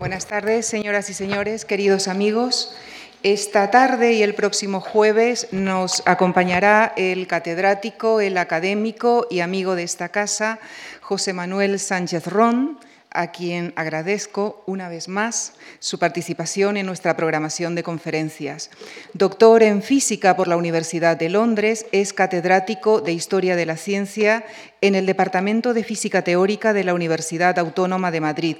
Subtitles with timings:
[0.00, 2.74] Buenas tardes, señoras y señores, queridos amigos.
[3.22, 9.82] Esta tarde y el próximo jueves nos acompañará el catedrático, el académico y amigo de
[9.82, 10.58] esta casa,
[11.02, 12.78] José Manuel Sánchez Ron,
[13.10, 18.70] a quien agradezco una vez más su participación en nuestra programación de conferencias.
[19.12, 24.46] Doctor en física por la Universidad de Londres, es catedrático de Historia de la Ciencia
[24.80, 28.56] en el Departamento de Física Teórica de la Universidad Autónoma de Madrid.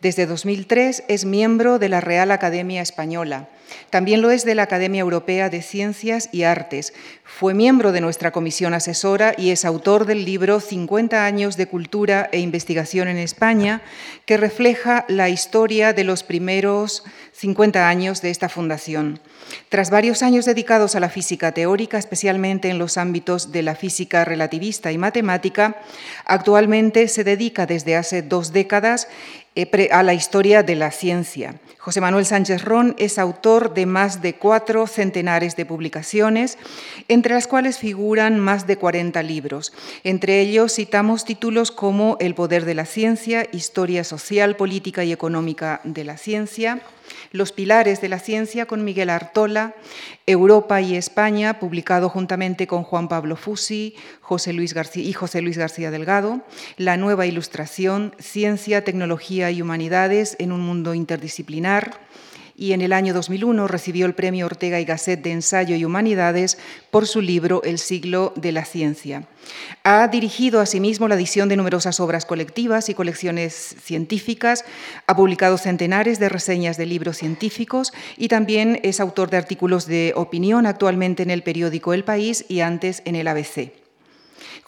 [0.00, 3.48] Desde 2003 es miembro de la Real Academia Española.
[3.90, 6.94] También lo es de la Academia Europea de Ciencias y Artes.
[7.24, 12.28] Fue miembro de nuestra comisión asesora y es autor del libro 50 años de cultura
[12.30, 13.82] e investigación en España,
[14.24, 19.20] que refleja la historia de los primeros 50 años de esta fundación.
[19.68, 24.24] Tras varios años dedicados a la física teórica, especialmente en los ámbitos de la física
[24.24, 25.76] relativista y matemática,
[26.24, 29.08] actualmente se dedica desde hace dos décadas
[29.90, 31.56] a la historia de la ciencia.
[31.78, 36.58] José Manuel Sánchez Ron es autor de más de cuatro centenares de publicaciones,
[37.08, 39.72] entre las cuales figuran más de 40 libros.
[40.04, 45.80] Entre ellos citamos títulos como El poder de la ciencia, Historia social, política y económica
[45.82, 46.80] de la ciencia,
[47.32, 49.74] los pilares de la ciencia con Miguel Artola,
[50.26, 55.56] Europa y España, publicado juntamente con Juan Pablo Fusi José Luis García y José Luis
[55.56, 56.42] García Delgado,
[56.76, 61.98] La nueva ilustración, Ciencia, Tecnología y Humanidades en un mundo interdisciplinar,
[62.58, 66.58] y en el año 2001 recibió el Premio Ortega y Gasset de Ensayo y Humanidades
[66.90, 69.28] por su libro El siglo de la ciencia.
[69.84, 74.64] Ha dirigido asimismo la edición de numerosas obras colectivas y colecciones científicas,
[75.06, 80.12] ha publicado centenares de reseñas de libros científicos y también es autor de artículos de
[80.16, 83.87] opinión actualmente en el periódico El País y antes en el ABC.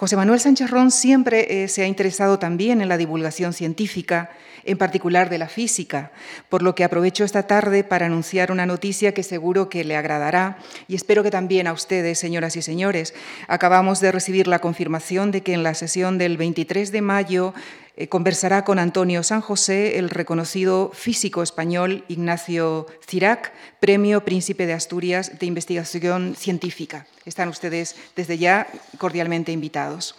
[0.00, 4.30] José Manuel Sánchez Ron siempre eh, se ha interesado también en la divulgación científica,
[4.64, 6.10] en particular de la física,
[6.48, 10.56] por lo que aprovecho esta tarde para anunciar una noticia que seguro que le agradará
[10.88, 13.12] y espero que también a ustedes, señoras y señores.
[13.46, 17.52] Acabamos de recibir la confirmación de que en la sesión del 23 de mayo
[17.98, 24.72] eh, conversará con Antonio San José, el reconocido físico español Ignacio Cirac, Premio Príncipe de
[24.72, 27.04] Asturias de Investigación Científica.
[27.30, 28.66] Están ustedes desde ya
[28.98, 30.16] cordialmente invitados.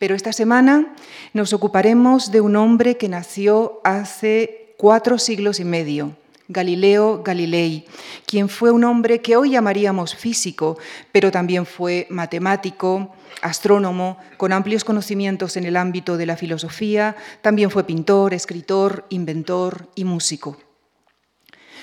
[0.00, 0.92] Pero esta semana
[1.32, 6.16] nos ocuparemos de un hombre que nació hace cuatro siglos y medio,
[6.48, 7.86] Galileo Galilei,
[8.26, 10.76] quien fue un hombre que hoy llamaríamos físico,
[11.12, 17.70] pero también fue matemático, astrónomo, con amplios conocimientos en el ámbito de la filosofía, también
[17.70, 20.56] fue pintor, escritor, inventor y músico.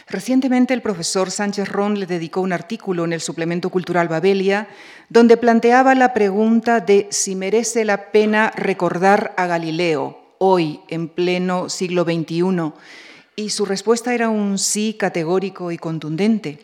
[0.08, 4.68] Recientemente el profesor Sánchez Ron le dedicó un artículo en el suplemento cultural Babelia
[5.10, 11.70] donde planteaba la pregunta de si merece la pena recordar a Galileo hoy, en pleno
[11.70, 12.74] siglo XXI,
[13.36, 16.60] y su respuesta era un sí categórico y contundente.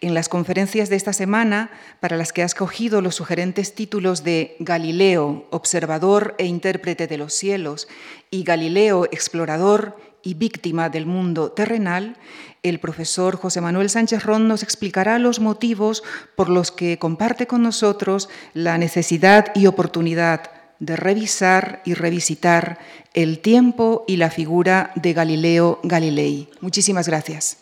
[0.00, 1.70] En las conferencias de esta semana,
[2.00, 7.34] para las que ha escogido los sugerentes títulos de Galileo, observador e intérprete de los
[7.34, 7.86] cielos,
[8.30, 12.16] y Galileo, explorador y víctima del mundo terrenal,
[12.64, 16.02] el profesor José Manuel Sánchez Ron nos explicará los motivos
[16.34, 22.78] por los que comparte con nosotros la necesidad y oportunidad de revisar y revisitar
[23.12, 26.48] el tiempo y la figura de Galileo Galilei.
[26.60, 27.58] Muchísimas gracias.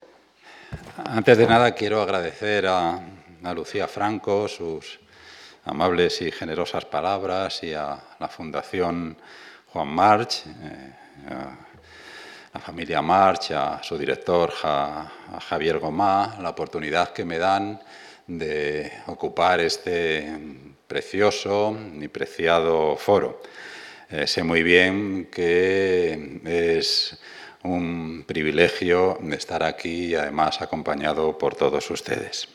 [0.97, 3.01] Antes de nada quiero agradecer a,
[3.55, 5.01] Lucía Franco sus
[5.65, 9.17] amables y generosas palabras y a la Fundación
[9.67, 10.45] Juan March.
[10.47, 11.72] Eh,
[12.53, 15.11] la familia March, a su director a
[15.49, 17.81] Javier Gomá, la oportunidad que me dan
[18.27, 20.39] de ocupar este
[20.87, 23.41] precioso y preciado foro.
[24.11, 27.19] Eh, sé muy bien que es
[27.62, 32.49] un privilegio estar aquí y además acompañado por todos ustedes.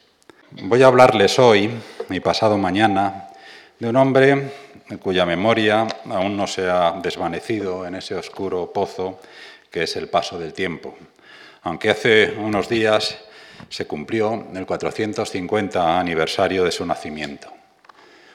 [0.52, 1.72] Voy a hablarles hoy
[2.10, 3.30] y pasado mañana
[3.80, 4.52] de un hombre
[5.02, 9.20] cuya memoria aún no se ha desvanecido en ese oscuro pozo
[9.72, 10.96] que es el paso del tiempo.
[11.64, 13.18] Aunque hace unos días
[13.70, 17.52] se cumplió el 450 aniversario de su nacimiento.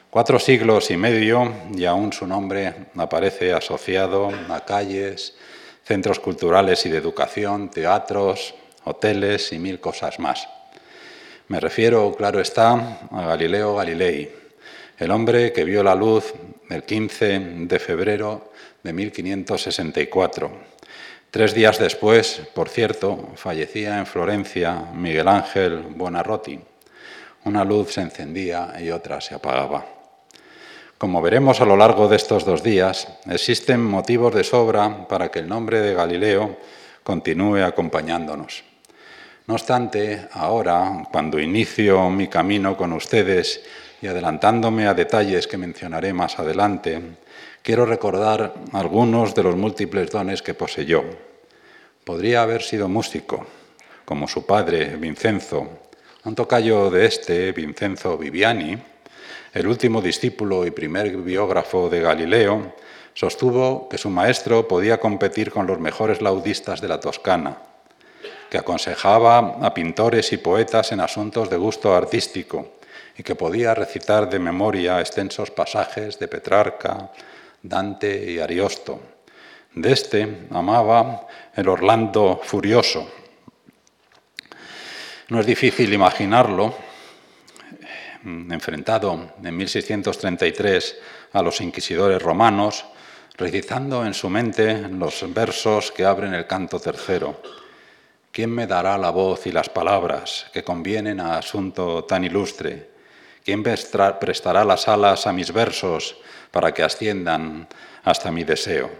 [0.09, 5.35] Cuatro siglos y medio y aún su nombre aparece asociado a calles,
[5.83, 8.53] centros culturales y de educación, teatros,
[8.83, 10.47] hoteles y mil cosas más.
[11.47, 14.31] Me refiero, claro está, a Galileo Galilei,
[14.99, 16.33] el hombre que vio la luz
[16.69, 18.51] el 15 de febrero
[18.83, 20.72] de 1564
[21.33, 26.59] Tres días después, por cierto, fallecía en Florencia Miguel Ángel Buonarroti.
[27.45, 29.83] Una luz se encendía y otra se apagaba.
[30.95, 35.39] Como veremos a lo largo de estos dos días, existen motivos de sobra para que
[35.39, 36.55] el nombre de Galileo
[37.01, 38.63] continúe acompañándonos.
[39.47, 43.63] No obstante, ahora, cuando inicio mi camino con ustedes
[44.03, 47.01] y adelantándome a detalles que mencionaré más adelante,
[47.63, 51.05] quiero recordar algunos de los múltiples dones que poseyó.
[52.03, 53.47] Podría haber sido músico,
[54.03, 55.69] como su padre, Vincenzo,
[56.25, 58.77] un tocayo de este, Vincenzo Viviani,
[59.53, 62.75] el último discípulo y primer biógrafo de Galileo,
[63.13, 67.59] sostuvo que su maestro podía competir con los mejores laudistas de la Toscana,
[68.49, 72.73] que aconsejaba a pintores y poetas en asuntos de gusto artístico
[73.17, 77.11] y que podía recitar de memoria extensos pasajes de Petrarca,
[77.63, 79.01] Dante y Ariosto.
[79.73, 83.09] De este amaba el Orlando furioso.
[85.29, 86.75] No es difícil imaginarlo,
[88.23, 90.97] enfrentado en 1633
[91.31, 92.85] a los inquisidores romanos,
[93.37, 97.41] recitando en su mente los versos que abren el canto tercero.
[98.31, 102.91] ¿Quién me dará la voz y las palabras que convienen a asunto tan ilustre?
[103.45, 106.17] ¿Quién prestará las alas a mis versos
[106.53, 107.67] para que asciendan
[108.03, 108.91] hasta mi deseo?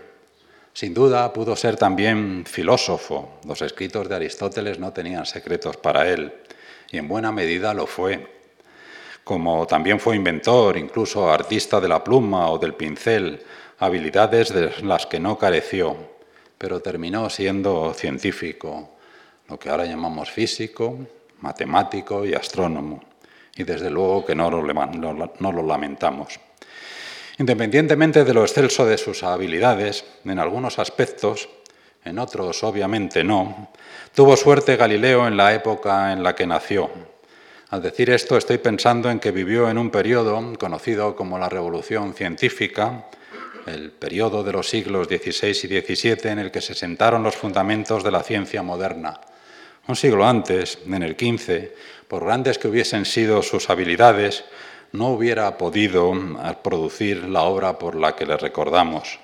[0.73, 3.37] Sin duda pudo ser también filósofo.
[3.45, 6.33] Los escritos de Aristóteles no tenían secretos para él,
[6.89, 8.41] y en buena medida lo fue.
[9.23, 13.43] Como también fue inventor, incluso artista de la pluma o del pincel,
[13.77, 15.95] habilidades de las que no careció,
[16.57, 18.95] pero terminó siendo científico,
[19.47, 20.97] lo que ahora llamamos físico,
[21.41, 23.03] matemático y astrónomo.
[23.55, 26.39] Y desde luego que no lo, no lo lamentamos.
[27.37, 31.49] Independientemente de lo excelso de sus habilidades, en algunos aspectos,
[32.05, 33.71] en otros obviamente no,
[34.13, 36.91] tuvo suerte Galileo en la época en la que nació.
[37.69, 42.13] Al decir esto estoy pensando en que vivió en un periodo conocido como la Revolución
[42.13, 43.05] Científica,
[43.65, 48.03] el periodo de los siglos XVI y XVII en el que se sentaron los fundamentos
[48.03, 49.19] de la ciencia moderna
[49.87, 51.71] un siglo antes, en el XV,
[52.07, 54.45] por grandes que hubiesen sido sus habilidades,
[54.93, 56.13] no hubiera podido
[56.63, 59.19] producir la obra por la que le recordamos.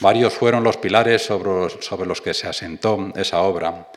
[0.00, 3.88] Varios fueron los pilares sobre, los que se asentó esa obra.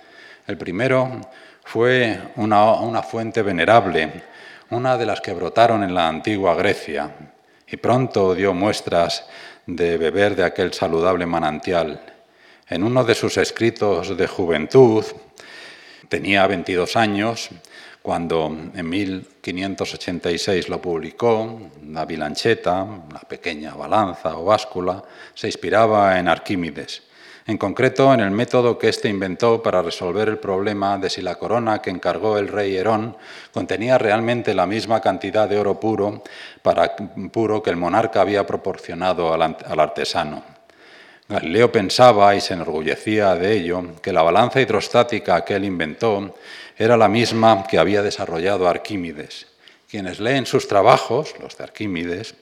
[0.45, 1.21] El primero
[1.63, 4.23] fue una, una fuente venerable,
[4.71, 7.15] una de las que brotaron en la antigua Grecia,
[7.67, 9.25] y pronto dio muestras
[9.65, 12.01] de beber de aquel saludable manantial.
[12.69, 15.05] En uno de sus escritos de juventud,
[16.09, 17.49] Tenía 22 años
[18.01, 25.03] cuando en 1586 lo publicó, la bilancheta, la pequeña balanza o báscula,
[25.33, 27.03] se inspiraba en Arquímedes,
[27.45, 31.35] en concreto en el método que éste inventó para resolver el problema de si la
[31.35, 33.15] corona que encargó el rey Herón
[33.53, 36.23] contenía realmente la misma cantidad de oro puro,
[37.31, 40.56] puro que el monarca había proporcionado al artesano.
[41.29, 46.33] Galileo pensaba y se enorgullecía de ello que la balanza hidrostática que él inventó
[46.77, 49.47] era la misma que había desarrollado Arquímedes.
[49.89, 52.35] Quienes leen sus trabajos, los de Arquímedes,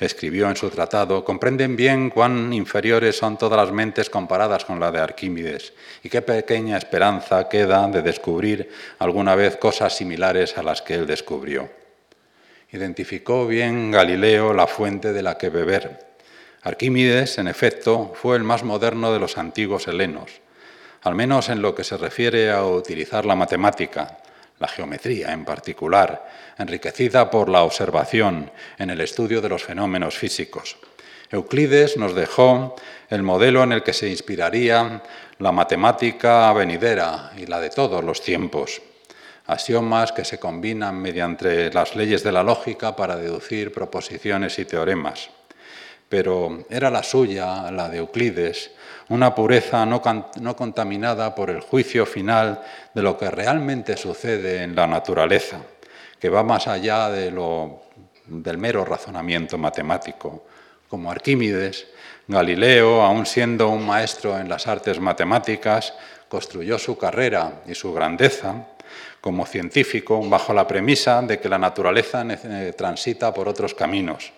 [0.00, 4.90] escribió en su tratado, comprenden bien cuán inferiores son todas las mentes comparadas con la
[4.90, 5.72] de Arquímedes
[6.02, 11.06] y qué pequeña esperanza queda de descubrir alguna vez cosas similares a las que él
[11.06, 11.70] descubrió.
[12.72, 16.11] Identificó bien Galileo la fuente de la que beber
[16.64, 20.30] Arquímedes, en efecto, fue el más moderno de los antiguos helenos,
[21.02, 24.18] al menos en lo que se refiere a utilizar la matemática,
[24.60, 26.24] la geometría en particular,
[26.56, 30.76] enriquecida por la observación en el estudio de los fenómenos físicos.
[31.32, 32.76] Euclides nos dejó
[33.10, 35.02] el modelo en el que se inspiraría
[35.38, 38.80] la matemática venidera y la de todos los tiempos.
[39.46, 45.28] Axiomas que se combinan mediante las leyes de la lógica para deducir proposiciones y teoremas
[46.12, 48.72] pero era la suya, la de Euclides,
[49.08, 50.02] una pureza no,
[50.54, 52.60] contaminada por el juicio final
[52.92, 55.62] de lo que realmente sucede en la naturaleza,
[56.20, 60.44] que va más allá del mero razonamiento matemático.
[60.86, 61.86] Como Arquímedes,
[62.28, 65.94] Galileo, aun siendo un maestro en las artes matemáticas,
[66.28, 68.66] construyó su carrera y su grandeza
[69.22, 72.22] como científico bajo la premisa de que la naturaleza
[72.76, 74.30] transita por otros caminos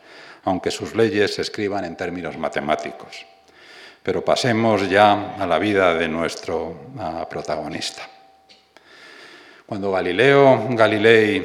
[0.45, 3.27] aunque sus leyes se escriban en términos matemáticos.
[4.03, 6.91] Pero pasemos ya a la vida de nuestro
[7.31, 8.09] protagonista.
[9.67, 11.41] Cuando Galileo Galilei,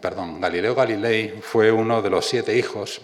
[0.00, 3.00] perdón, Galileo Galilei fue uno de los siete hijos,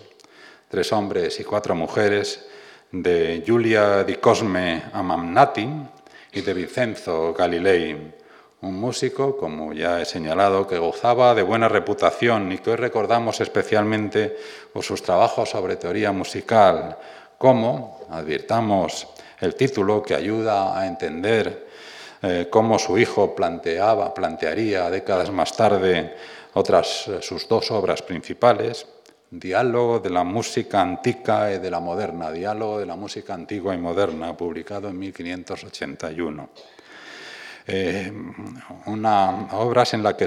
[0.69, 2.45] tres hombres y cuatro mujeres,
[2.91, 5.69] de Giulia di Cosme Amamnati
[6.33, 8.15] y de Vincenzo Galilei,
[8.61, 13.41] un músico, como ya he señalado, que gozaba de buena reputación y que hoy recordamos
[13.41, 14.37] especialmente
[14.73, 16.97] por sus trabajos sobre teoría musical,
[17.39, 19.07] como, advirtamos
[19.41, 21.69] el título que ayuda a entender
[22.23, 26.17] eh, cómo su hijo planteaba, plantearía décadas más tarde
[26.55, 28.87] otras eh, sus dos obras principales,
[29.31, 33.79] Diálogo de la música antigua y de la moderna, Diálogo de la música antigua y
[33.79, 36.49] moderna, publicado en 1581.
[37.71, 38.11] Eh,
[38.87, 40.25] una, obras en la, que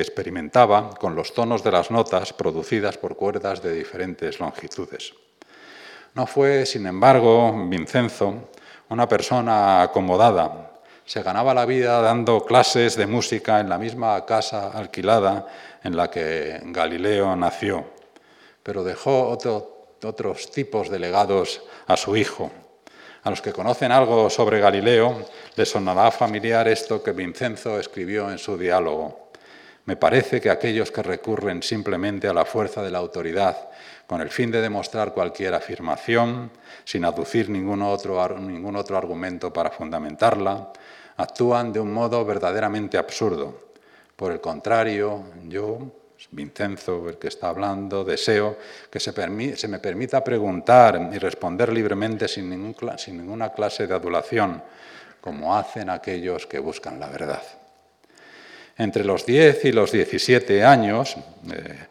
[0.00, 5.14] experimentaba con los tonos de las notas producidas por cuerdas de diferentes longitudes.
[6.14, 8.48] No fue, sin embargo, Vincenzo
[8.88, 10.72] una persona acomodada.
[11.04, 15.46] Se ganaba la vida dando clases de música en la misma casa alquilada
[15.82, 17.84] en la que Galileo nació,
[18.62, 22.50] pero dejó otros tipos de legados a su hijo.
[23.26, 28.38] A los que conocen algo sobre Galileo les sonará familiar esto que Vincenzo escribió en
[28.38, 29.30] su diálogo.
[29.86, 33.68] Me parece que aquellos que recurren simplemente a la fuerza de la autoridad
[34.06, 36.52] con el fin de demostrar cualquier afirmación,
[36.84, 40.70] sin aducir ningún otro, ningún otro argumento para fundamentarla,
[41.16, 43.72] actúan de un modo verdaderamente absurdo.
[44.14, 45.80] Por el contrario, yo,
[46.30, 48.58] Vincenzo, el que está hablando, deseo
[48.90, 49.12] que se,
[49.68, 54.62] me permita preguntar y responder libremente sin, ninguna clase de adulación,
[55.20, 57.42] como hacen aquellos que buscan la verdad.
[58.78, 61.16] Entre los 10 y los 17 años,
[61.50, 61.86] eh,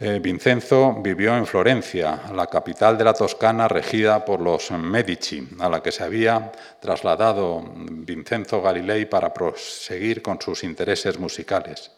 [0.00, 5.68] eh, Vincenzo vivió en Florencia, la capital de la Toscana regida por los Medici, a
[5.68, 6.50] la que se había
[6.80, 11.92] trasladado Vincenzo Galilei para proseguir con sus intereses musicales.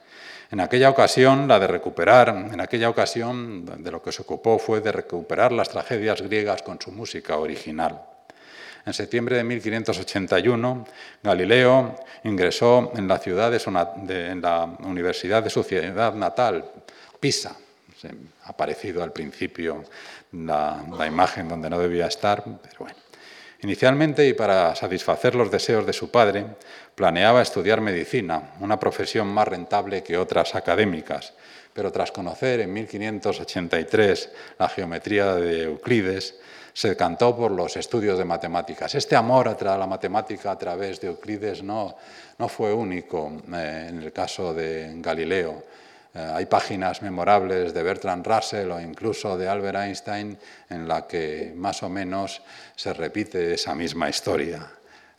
[0.51, 4.81] En aquella ocasión, la de recuperar, en aquella ocasión de lo que se ocupó fue
[4.81, 8.01] de recuperar las tragedias griegas con su música original.
[8.87, 10.87] En septiembre de 1581,
[11.21, 16.65] Galileo ingresó en la, ciudad de, la Universidad de su ciudad natal,
[17.19, 17.57] Pisa,
[18.45, 19.83] ha aparecido al principio
[20.31, 23.06] la, imagen donde no debía estar, pero bueno.
[23.63, 26.45] Inicialmente, y para satisfacer los deseos de su padre,
[26.95, 31.33] planeaba estudiar medicina, una profesión más rentable que otras académicas,
[31.73, 36.37] pero tras conocer en 1583 la geometría de Euclides,
[36.77, 38.95] se decantó por los estudios de matemáticas.
[38.95, 41.97] Este amor a la matemática a través de Euclides no,
[42.39, 45.63] no fue único eh, en el caso de Galileo.
[46.17, 50.39] Eh, hay páginas memorables de Bertrand Russell o incluso de Albert Einstein
[50.71, 52.41] en la que más o menos
[52.75, 54.67] se repite esa misma historia.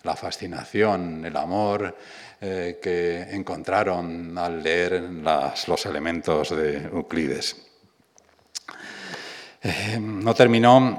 [0.01, 1.95] La fascinación, el amor
[2.41, 5.03] eh, que encontraron al leer
[5.67, 7.57] los elementos de Euclides.
[9.61, 10.97] Eh, no terminó,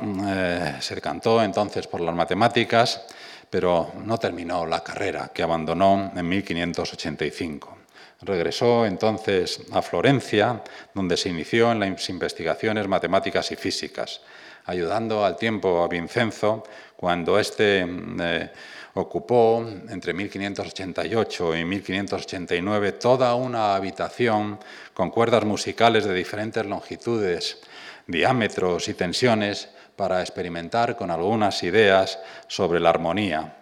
[0.80, 3.02] se decantó entonces por las matemáticas,
[3.50, 7.77] pero no terminó la carrera, que abandonó en 1585.
[8.20, 14.20] Regresó entonces a Florencia, donde se inició en las investigaciones matemáticas y físicas,
[14.64, 16.64] ayudando al tiempo a Vincenzo
[16.96, 17.86] cuando éste
[18.20, 18.50] eh,
[18.94, 24.58] ocupó entre 1588 y 1589 toda una habitación
[24.92, 27.60] con cuerdas musicales de diferentes longitudes,
[28.08, 33.54] diámetros y tensiones para experimentar con algunas ideas sobre la armonía.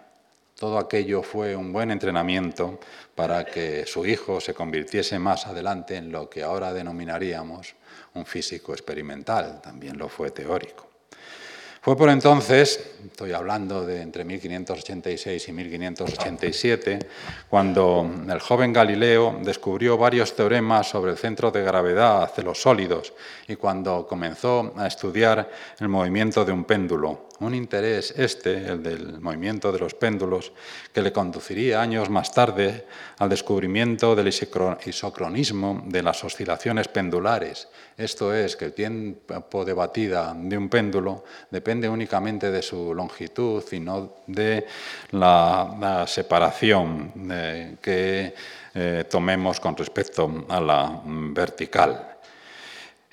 [0.55, 2.79] Todo aquello fue un buen entrenamiento
[3.17, 7.73] para que su hijo se convirtiese más adelante en lo que ahora denominaríamos
[8.13, 10.87] un físico experimental, también lo fue teórico.
[11.81, 16.99] Fue por entonces, estoy hablando de entre 1586 y 1587,
[17.49, 23.13] cuando el joven Galileo descubrió varios teoremas sobre el centro de gravedad de los sólidos
[23.47, 27.26] y cuando comenzó a estudiar el movimiento de un péndulo.
[27.39, 30.51] Un interés este, el del movimiento de los péndulos,
[30.91, 32.85] que le conduciría años más tarde
[33.19, 37.67] al descubrimiento del isocronismo de las oscilaciones pendulares.
[37.95, 43.63] Esto es, que el tiempo de batida de un péndulo depende únicamente de su longitud
[43.71, 44.65] y no de
[45.11, 48.33] la, separación eh, que
[48.73, 52.16] eh, tomemos con respecto a la vertical.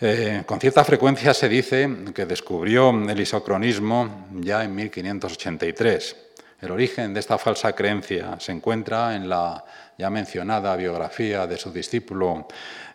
[0.06, 6.16] Eh, con cierta frecuencia se dice que descubrió el isocronismo ya en 1583.
[6.60, 9.64] El origen de esta falsa creencia se encuentra en la
[9.96, 12.46] ya mencionada biografía de su discípulo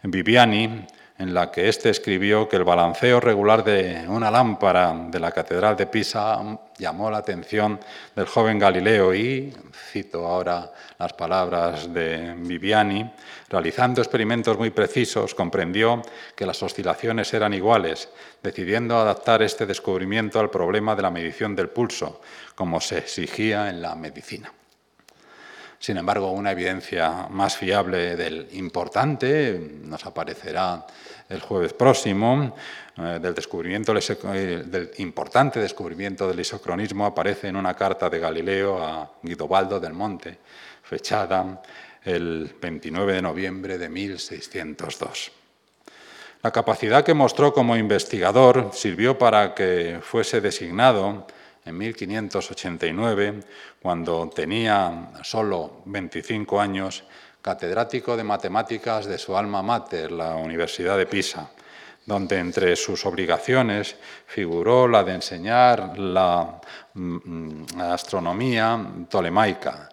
[0.03, 0.85] Viviani,
[1.19, 5.75] en la que éste escribió que el balanceo regular de una lámpara de la Catedral
[5.75, 6.39] de Pisa
[6.77, 7.77] llamó la atención
[8.15, 9.53] del joven Galileo y,
[9.91, 13.11] cito ahora las palabras de Viviani,
[13.49, 16.01] realizando experimentos muy precisos, comprendió
[16.37, 18.07] que las oscilaciones eran iguales,
[18.41, 22.21] decidiendo adaptar este descubrimiento al problema de la medición del pulso,
[22.55, 24.53] como se exigía en la medicina.
[25.79, 30.85] Sin embargo, una evidencia más fiable del importante nos aparecerá
[31.29, 32.53] el jueves próximo,
[32.97, 39.09] eh, del, eh, del importante descubrimiento del isocronismo aparece en una carta de Galileo a
[39.23, 40.39] Guidobaldo del Monte,
[40.83, 41.61] fechada
[42.03, 45.31] el 29 de noviembre de 1602.
[46.41, 51.25] La capacidad que mostró como investigador sirvió para que fuese designado
[51.69, 53.39] en 1589,
[53.81, 57.03] cuando tenía solo 25 años,
[57.41, 61.49] catedrático de matemáticas de su alma mater, la Universidad de Pisa,
[62.05, 63.95] donde entre sus obligaciones
[64.25, 66.59] figuró la de enseñar la
[66.93, 69.89] mm, astronomía tolemaica,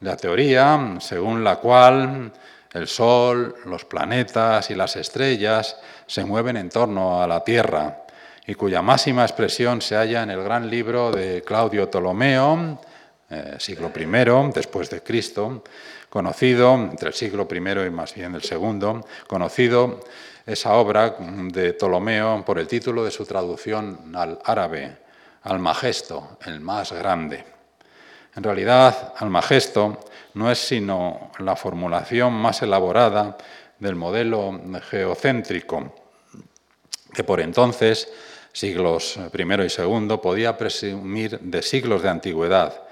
[0.00, 2.32] la teoría según la cual
[2.72, 8.05] el Sol, los planetas y las estrellas se mueven en torno a la Tierra
[8.46, 12.80] y cuya máxima expresión se halla en el gran libro de Claudio Ptolomeo,
[13.28, 15.64] eh, siglo I después de Cristo,
[16.08, 20.00] conocido entre el siglo I y más bien el segundo, conocido
[20.46, 24.96] esa obra de Ptolomeo por el título de su traducción al árabe,
[25.42, 27.44] Almagesto, el más grande.
[28.36, 33.36] En realidad, Almagesto no es sino la formulación más elaborada
[33.78, 35.94] del modelo geocéntrico,
[37.12, 38.08] que por entonces,
[38.56, 42.84] siglos I y II, podía presumir de siglos de antigüedad.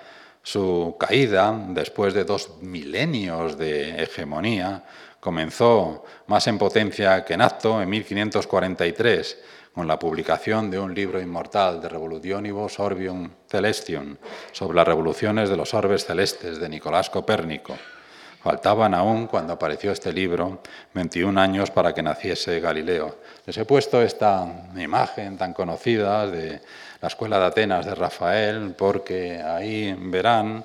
[0.43, 4.85] Su caída, después de dos milenios de hegemonía,
[5.21, 9.39] comenzó más en potencia que en acto en 1543
[9.73, 14.19] con la publicación de un libro inmortal de Revolutionibus Orbium Celestion
[14.53, 17.75] sobre las revoluciones de los orbes celestes de Nicolás Copérnico.
[18.43, 20.61] Faltaban aún, cuando apareció este libro,
[20.93, 23.17] 21 años para que naciese Galileo.
[23.47, 24.47] Les he puesto esta
[24.77, 26.61] imagen tan conocida de
[27.01, 30.65] la Escuela de Atenas de Rafael, porque ahí verán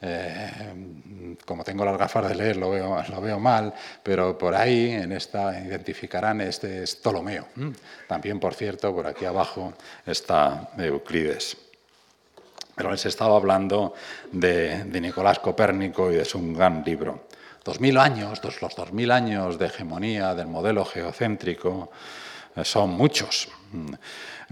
[0.00, 0.50] eh,
[1.44, 6.40] como tengo las gafas de leer, lo veo, mal, pero por ahí en esta identificarán
[6.40, 7.48] este es Ptolomeo.
[8.06, 9.74] También, por cierto, por aquí abajo
[10.06, 11.56] está Euclides.
[12.76, 13.94] Pero les estaba hablando
[14.30, 17.27] de, Nicolás Copérnico y de su gran libro.
[17.68, 21.90] Dos mil años, los dos mil años de hegemonía del modelo geocéntrico
[22.56, 23.46] eh, son muchos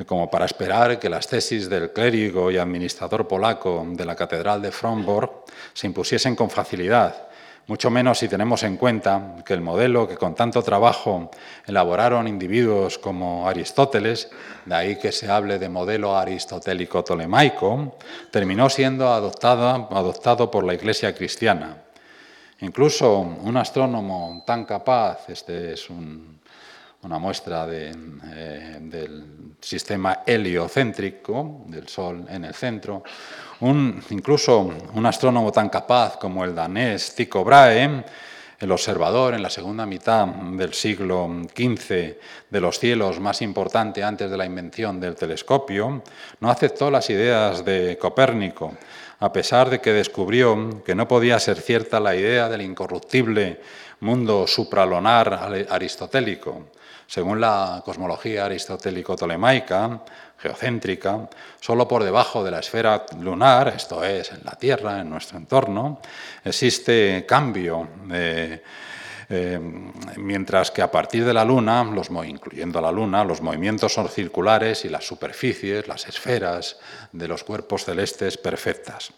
[0.07, 4.71] como para esperar que las tesis del clérigo y administrador polaco de la Catedral de
[4.71, 5.31] Fromborg
[5.73, 7.29] se impusiesen con facilidad,
[7.69, 11.31] mucho menos si tenemos en cuenta que el modelo que con tanto trabajo
[11.67, 14.29] elaboraron individuos como Aristóteles,
[14.67, 17.97] de ahí que se hable de modelo aristotélico tolemaico,
[18.31, 21.86] terminó siendo adoptado por la Iglesia cristiana.
[22.61, 26.37] Incluso un astrónomo tan capaz, este es un
[27.07, 33.03] una muestra eh, del sistema heliocéntrico, del Sol en el centro.
[33.61, 38.05] Incluso un astrónomo tan capaz como el danés Tycho Brahe,
[38.59, 41.91] el observador en la segunda mitad del siglo XV
[42.51, 46.03] de los cielos más importante antes de la invención del telescopio,
[46.41, 48.75] no aceptó las ideas de Copérnico,
[49.19, 53.61] a pesar de que descubrió que no podía ser cierta la idea del incorruptible
[54.01, 56.67] mundo supralonar aristotélico.
[57.07, 60.01] Según la cosmología aristotélico-tolemaica,
[60.39, 61.29] geocéntrica,
[61.61, 66.01] solo por debajo de la esfera lunar, esto es, en la Tierra, en nuestro entorno,
[66.45, 67.89] existe cambio.
[68.13, 68.63] Eh,
[70.17, 74.85] mientras que a partir de la Luna, los, incluyendo la Luna, los movimientos son circulares
[74.85, 76.79] y las superficies, las esferas
[77.13, 79.13] de los cuerpos celestes perfectas.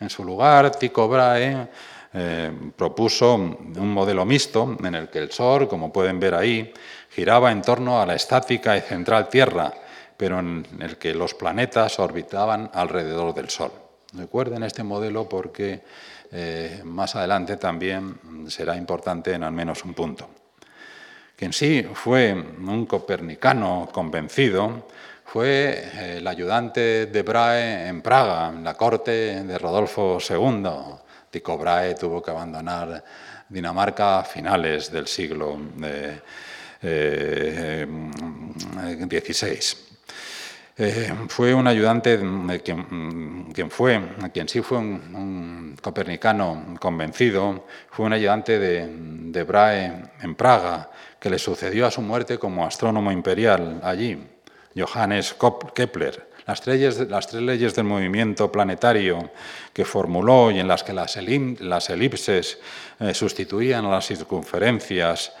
[0.00, 1.68] En su lugar, Tycho Brahe
[2.14, 6.72] eh, propuso un modelo mixto en el que el Sol, como pueden ver ahí,
[7.08, 9.72] giraba en torno a la estática y central Tierra,
[10.16, 13.70] pero en el que los planetas orbitaban alrededor del Sol.
[14.12, 15.82] Recuerden este modelo porque
[16.32, 20.30] eh, más adelante también será importante en al menos un punto.
[21.36, 24.88] Quien sí fue un copernicano convencido
[25.24, 30.62] fue eh, el ayudante de Brahe en Praga, en la corte de Rodolfo II.
[31.30, 33.04] Tycho Brahe tuvo que abandonar
[33.48, 35.58] Dinamarca a finales del siglo
[36.80, 37.86] eh,
[39.20, 39.91] XVI.
[40.76, 42.18] Eh, fue un ayudante,
[42.64, 44.00] quien, quien, fue,
[44.32, 51.28] quien sí fue un, copernicano convencido, fue un ayudante de, de, Brahe en Praga, que
[51.28, 54.18] le sucedió a su muerte como astrónomo imperial allí,
[54.74, 55.36] Johannes
[55.74, 56.31] Kepler.
[56.46, 59.30] Las tres, leyes del movimiento planetario
[59.72, 62.58] que formuló y en las que las, elipses
[62.98, 65.32] eh, sustituían a las circunferencias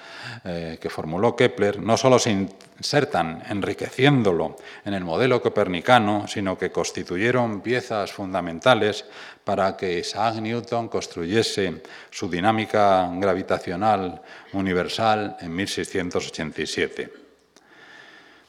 [0.44, 6.70] eh, que formuló Kepler no solo se insertan enriqueciéndolo en el modelo copernicano, sino que
[6.70, 9.04] constituyeron piezas fundamentales
[9.42, 17.21] para que Isaac Newton construyese su dinámica gravitacional universal en 1687.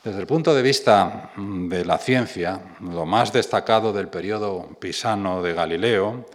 [0.04, 5.54] Desde el punto de vista de la ciencia, lo más destacado del periodo pisano de
[5.54, 6.26] Galileo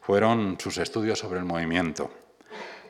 [0.00, 2.10] fueron sus estudios sobre el movimiento.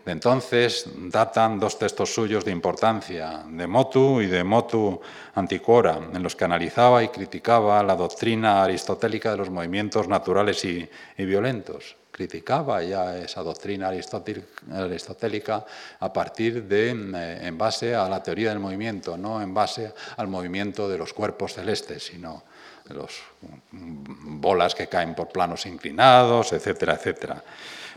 [0.07, 5.01] De entonces datan dos textos suyos de importancia, de Motu y de Motu
[5.35, 10.89] Antiquora, en los que analizaba y criticaba la doctrina aristotélica de los movimientos naturales y,
[11.17, 15.65] y violentos criticaba ya esa doctrina aristotélica
[16.01, 20.27] a partir de, eh, en base a la teoría del movimiento, no en base al
[20.27, 22.43] movimiento de los cuerpos celestes, sino
[22.89, 23.23] de las
[23.71, 27.41] mm, bolas que caen por planos inclinados, etcétera, etcétera.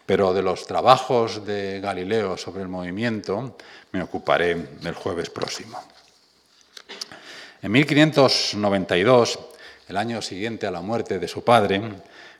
[0.06, 3.58] Pero de los trabajos de Galileo sobre el movimiento
[3.92, 5.82] me ocuparé el jueves próximo.
[7.64, 9.40] En 1592,
[9.88, 11.82] el año siguiente a la muerte de su padre,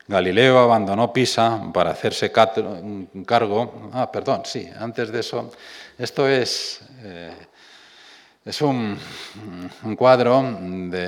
[0.08, 3.90] Galileo abandonó Pisa para hacerse cargo.
[3.92, 5.52] Ah, perdón, sí, antes de eso,
[5.96, 7.32] esto es, eh,
[8.44, 8.98] es un,
[9.96, 10.44] cuadro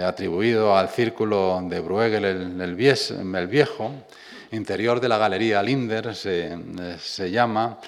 [0.06, 3.90] atribuido al círculo de Bruegel el, Viejo,
[4.52, 7.78] interior de la Galería Linder, se, llama.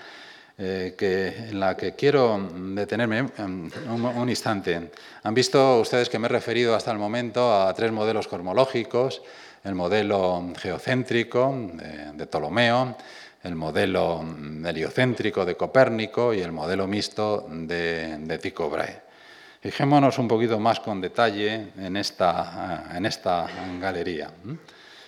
[0.58, 2.40] Eh, que, en la que quiero
[2.74, 3.70] detenerme un,
[4.16, 4.90] un, instante.
[5.22, 9.20] Han visto ustedes que me he referido hasta el momento a tres modelos cosmológicos,
[9.66, 11.70] el modelo geocéntrico
[12.14, 12.96] de, Ptolomeo,
[13.42, 14.24] el modelo
[14.64, 19.02] heliocéntrico de Copérnico y el modelo mixto de, Tycho Brahe.
[19.60, 23.48] Fijémonos un poquito más con detalle en esta, en esta
[23.80, 24.30] galería.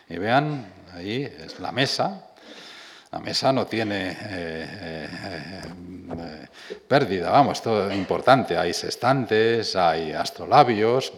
[0.09, 2.25] Y vean, ahí es la mesa.
[3.13, 5.09] La mesa no tiene eh, eh,
[6.19, 6.47] eh,
[6.89, 8.59] pérdida, vamos, es importante.
[8.59, 11.13] Hay sextantes, hay astrolabios,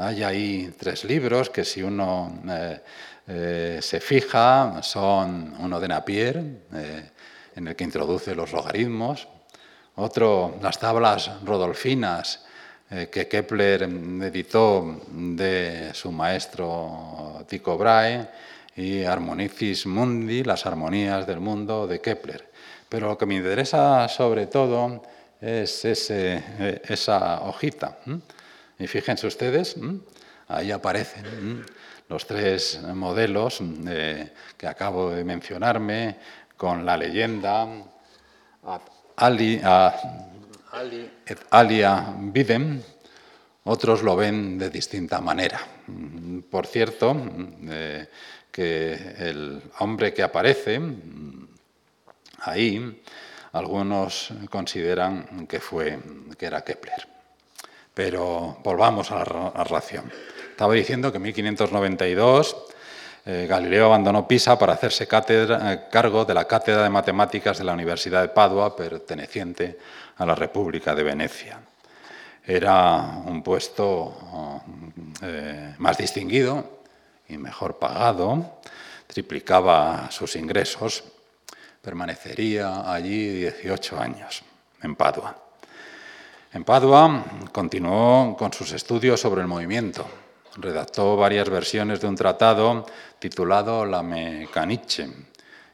[0.00, 2.80] hay ahí tres libros que si uno eh,
[3.28, 7.10] eh, se fija son uno de Napier, eh,
[7.54, 9.28] en el que introduce los logaritmos,
[9.96, 12.46] otro, las tablas rodolfinas
[12.88, 18.26] que Kepler editó de su maestro Tycho Brahe,
[18.74, 22.50] y Harmonicis Mundi, las armonías del mundo de Kepler.
[22.88, 25.02] Pero lo que me interesa sobre todo
[25.40, 27.98] es esa hojita.
[28.80, 29.76] Y fíjense ustedes,
[30.48, 31.64] ahí aparecen
[32.08, 33.60] los tres modelos
[34.56, 36.16] que acabo de mencionarme
[36.56, 37.68] con la leyenda
[39.20, 39.60] Ali,
[41.26, 42.80] et alia videm,
[43.64, 45.60] otros lo ven de distinta manera.
[46.50, 47.14] Por cierto,
[47.68, 48.08] eh,
[48.50, 50.80] que el hombre que aparece
[52.40, 53.02] ahí,
[53.52, 55.98] algunos consideran que, fue,
[56.38, 57.09] que era Kepler.
[58.00, 60.10] Pero volvamos a la, ración.
[60.52, 62.56] Estaba diciendo que en 1592
[63.26, 67.74] eh, Galileo abandonó Pisa para hacerse eh, cargo de la cátedra de matemáticas de la
[67.74, 69.76] Universidad de Padua, perteneciente
[70.16, 71.60] a la República de Venecia.
[72.46, 74.62] Era un puesto
[75.20, 76.80] eh, más distinguido
[77.28, 78.60] y mejor pagado,
[79.08, 81.04] triplicaba sus ingresos,
[81.82, 84.42] permanecería allí 18 años
[84.82, 85.49] en Padua.
[86.52, 90.04] En Padua continuó con sus estudios sobre el movimiento.
[90.56, 92.86] Redactó varias versiones de un tratado
[93.20, 95.08] titulado La Mecaniche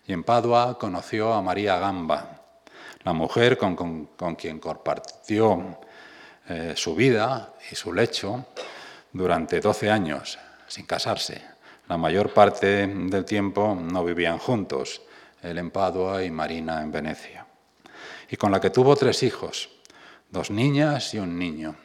[0.07, 2.43] y en Padua conoció a María Gamba,
[3.05, 5.79] la mujer con, quien compartió
[6.47, 8.45] eh, su vida y su lecho
[9.11, 11.41] durante 12 años, sin casarse.
[11.89, 15.01] La mayor parte del tiempo no vivían juntos,
[15.43, 17.47] él en Padua y Marina en Venecia.
[18.29, 19.71] Y con la que tuvo tres hijos,
[20.31, 21.77] dos niñas y un niño.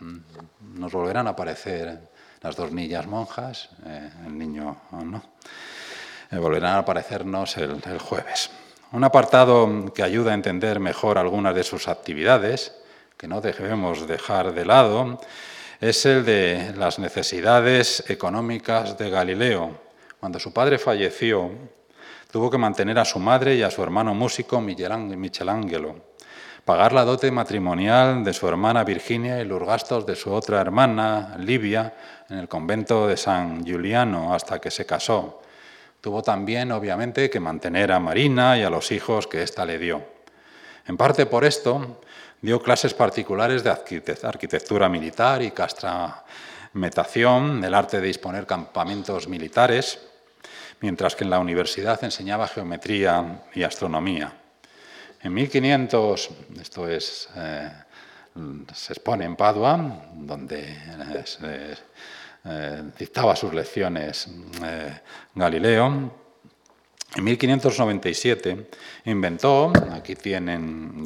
[0.59, 5.21] Nos volverán a aparecer las dos niñas monjas, eh, el niño no.
[6.31, 8.49] Eh, volverán a aparecernos el, el, jueves.
[8.93, 12.75] Un apartado que ayuda a entender mejor algunas de sus actividades,
[13.17, 15.19] que no debemos dejar de lado,
[15.79, 19.79] es el de las necesidades económicas de Galileo.
[20.19, 21.51] Cuando su padre falleció,
[22.31, 26.10] tuvo que mantener a su madre y a su hermano músico Michelangelo
[26.65, 31.35] pagar la dote matrimonial de su hermana Virginia y los gastos de su otra hermana,
[31.39, 31.93] Livia,
[32.29, 35.41] en el convento de San Giuliano hasta que se casó.
[35.99, 40.01] Tuvo también, obviamente, que mantener a Marina y a los hijos que ésta le dio.
[40.87, 42.01] En parte por esto,
[42.41, 43.69] dio clases particulares de
[44.23, 49.99] arquitectura militar y castrametación, el arte de disponer campamentos militares,
[50.79, 54.40] mientras que en la universidad enseñaba geometría y astronomía.
[55.23, 56.29] En 1500,
[56.59, 57.69] esto es eh,
[58.73, 60.77] se expone en Padua, donde
[62.97, 64.29] dictaba sus lecciones
[65.35, 66.11] Galileo.
[67.13, 68.69] En 1597
[69.05, 71.05] inventó, aquí tienen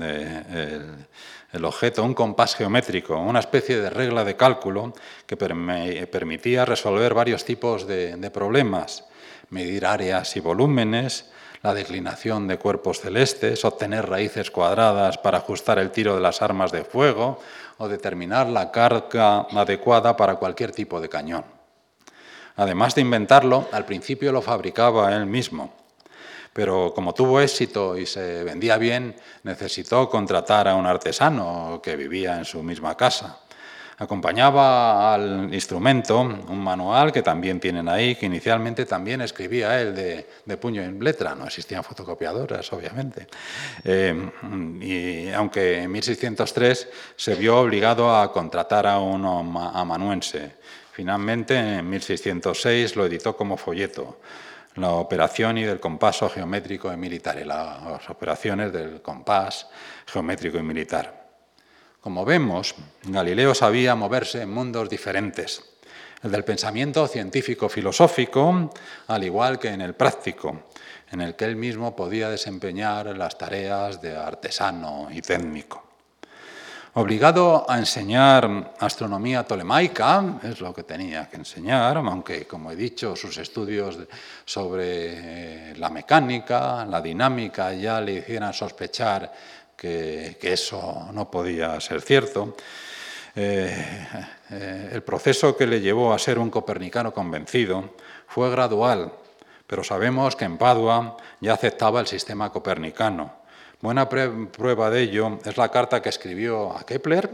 [1.52, 4.94] el, objeto, un compás geométrico, una especie de regla de cálculo
[5.26, 9.04] que permitía resolver varios tipos de problemas,
[9.50, 11.32] medir áreas y volúmenes,
[11.66, 16.72] la declinación de cuerpos celestes, obtener raíces cuadradas para ajustar el tiro de las armas
[16.72, 17.40] de fuego
[17.80, 21.44] o determinar la carga adecuada para cualquier tipo de cañón.
[22.58, 25.74] Además de inventarlo, al principio lo fabricaba él mismo,
[26.54, 32.38] pero como tuvo éxito y se vendía bien, necesitó contratar a un artesano que vivía
[32.38, 33.40] en su misma casa.
[33.98, 40.58] Acompañaba al instrumento un manual que también tienen ahí, que inicialmente también escribía él de,
[40.58, 43.28] puño en letra, no existían fotocopiadoras, obviamente.
[43.86, 44.32] Eh,
[44.82, 50.56] y aunque en 1603 se vio obligado a contratar a un amanuense,
[50.92, 54.20] finalmente en 1606 lo editó como folleto
[54.76, 59.68] la operación y del compás geométrico y militar, las operaciones del compás
[60.06, 61.25] geométrico y militar.
[62.06, 65.64] Como vemos, Galileo sabía moverse en mundos diferentes,
[66.22, 68.70] el del pensamiento científico-filosófico,
[69.08, 70.66] al igual que en el práctico,
[71.10, 75.84] en el que él mismo podía desempeñar las tareas de artesano y técnico.
[76.98, 83.16] Obligado a enseñar astronomía tolemaica, es lo que tenía que enseñar, aunque, como he dicho,
[83.16, 83.98] sus estudios
[84.46, 89.34] sobre eh, la mecánica, la dinámica, ya le hicieran sospechar
[89.76, 92.56] que, eso no podía ser cierto.
[93.36, 94.08] Eh,
[94.52, 97.96] eh, el proceso que le llevó a ser un copernicano convencido
[98.28, 99.12] fue gradual,
[99.68, 103.44] pero sabemos que en Padua ya aceptaba el sistema copernicano.
[103.82, 107.30] Buena prueba de ello es la carta que escribió a Kepler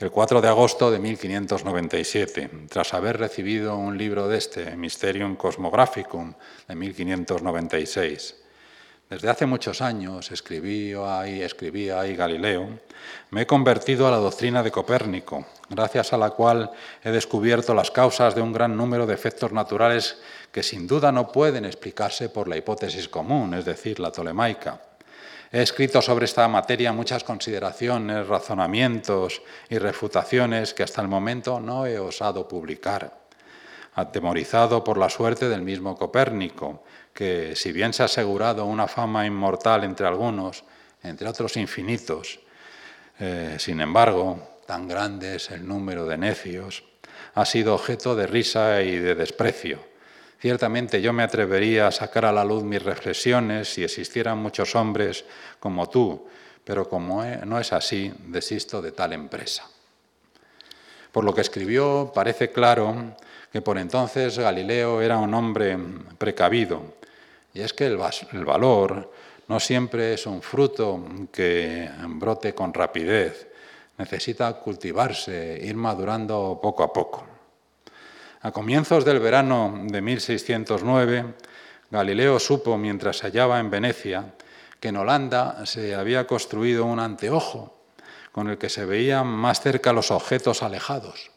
[0.00, 6.34] el 4 de agosto de 1597, tras haber recibido un libro de este, Mysterium Cosmographicum,
[6.68, 8.43] de 1596.
[9.10, 12.80] Desde hace muchos años escribía ahí, escribía ahí Galileo,
[13.30, 16.70] me he convertido a la doctrina de Copérnico, gracias a la cual
[17.02, 21.30] he descubierto las causas de un gran número de efectos naturales que sin duda no
[21.30, 24.80] pueden explicarse por la hipótesis común, es decir, la tolemaica.
[25.52, 31.86] He escrito sobre esta materia muchas consideraciones, razonamientos y refutaciones que hasta el momento no
[31.86, 33.20] he osado publicar.
[33.94, 36.82] Atemorizado por la suerte del mismo Copérnico,
[37.14, 40.64] que si bien se ha asegurado una fama inmortal entre algunos,
[41.02, 42.40] entre otros infinitos,
[43.20, 46.82] eh, sin embargo, tan grande es el número de necios,
[47.34, 49.78] ha sido objeto de risa y de desprecio.
[50.40, 55.24] Ciertamente yo me atrevería a sacar a la luz mis reflexiones si existieran muchos hombres
[55.60, 56.26] como tú,
[56.64, 59.64] pero como no es así, desisto de tal empresa.
[61.12, 63.14] Por lo que escribió, parece claro
[63.52, 65.78] que por entonces Galileo era un hombre
[66.18, 66.94] precavido,
[67.54, 67.96] y es que el,
[68.44, 69.12] valor
[69.46, 73.46] no siempre es un fruto que brote con rapidez,
[73.96, 77.24] necesita cultivarse, ir madurando poco a poco.
[78.42, 81.24] A comienzos del verano de 1609,
[81.90, 84.34] Galileo supo, mientras se hallaba en Venecia,
[84.80, 87.78] que en Holanda se había construido un anteojo
[88.32, 91.30] con el que se veían más cerca los objetos alejados.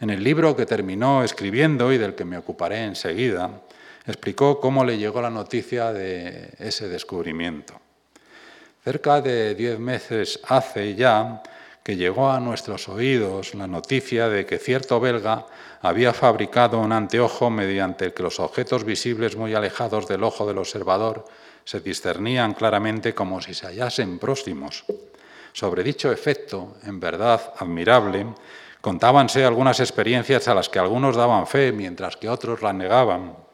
[0.00, 3.62] En el libro que terminó escribiendo y del que me ocuparé enseguida,
[4.08, 7.80] explicó cómo le llegó la noticia de ese descubrimiento.
[8.82, 11.42] Cerca de diez meses hace ya
[11.82, 15.46] que llegó a nuestros oídos la noticia de que cierto belga
[15.80, 20.58] había fabricado un anteojo mediante el que los objetos visibles muy alejados del ojo del
[20.58, 21.24] observador
[21.64, 24.84] se discernían claramente como si se hallasen próximos.
[25.52, 28.26] Sobre dicho efecto, en verdad admirable,
[28.80, 33.47] contábanse algunas experiencias a las que algunos daban fe, mientras que otros la negaban.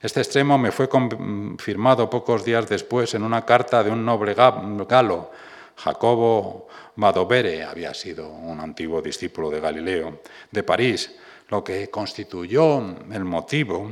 [0.00, 5.30] Este extremo me fue confirmado pocos días después en una carta de un noble galo,
[5.76, 11.16] Jacobo Madovere, había sido un antiguo discípulo de Galileo, de París,
[11.48, 12.78] lo que constituyó
[13.10, 13.90] el motivo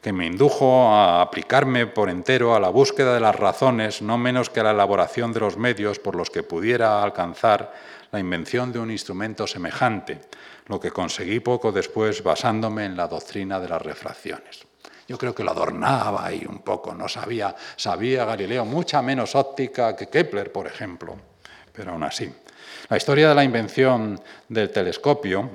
[0.00, 4.50] que me indujo a aplicarme por entero a la búsqueda de las razones, no menos
[4.50, 7.72] que a la elaboración de los medios por los que pudiera alcanzar
[8.12, 10.20] la invención de un instrumento semejante,
[10.66, 14.67] lo que conseguí poco después basándome en la doctrina de las refracciones.
[15.08, 19.96] Yo creo que lo adornaba ahí un poco, no sabía, sabía Galileo mucha menos óptica
[19.96, 21.16] que Kepler, por ejemplo,
[21.72, 22.30] pero aún así.
[22.90, 25.50] La historia de la invención del telescopio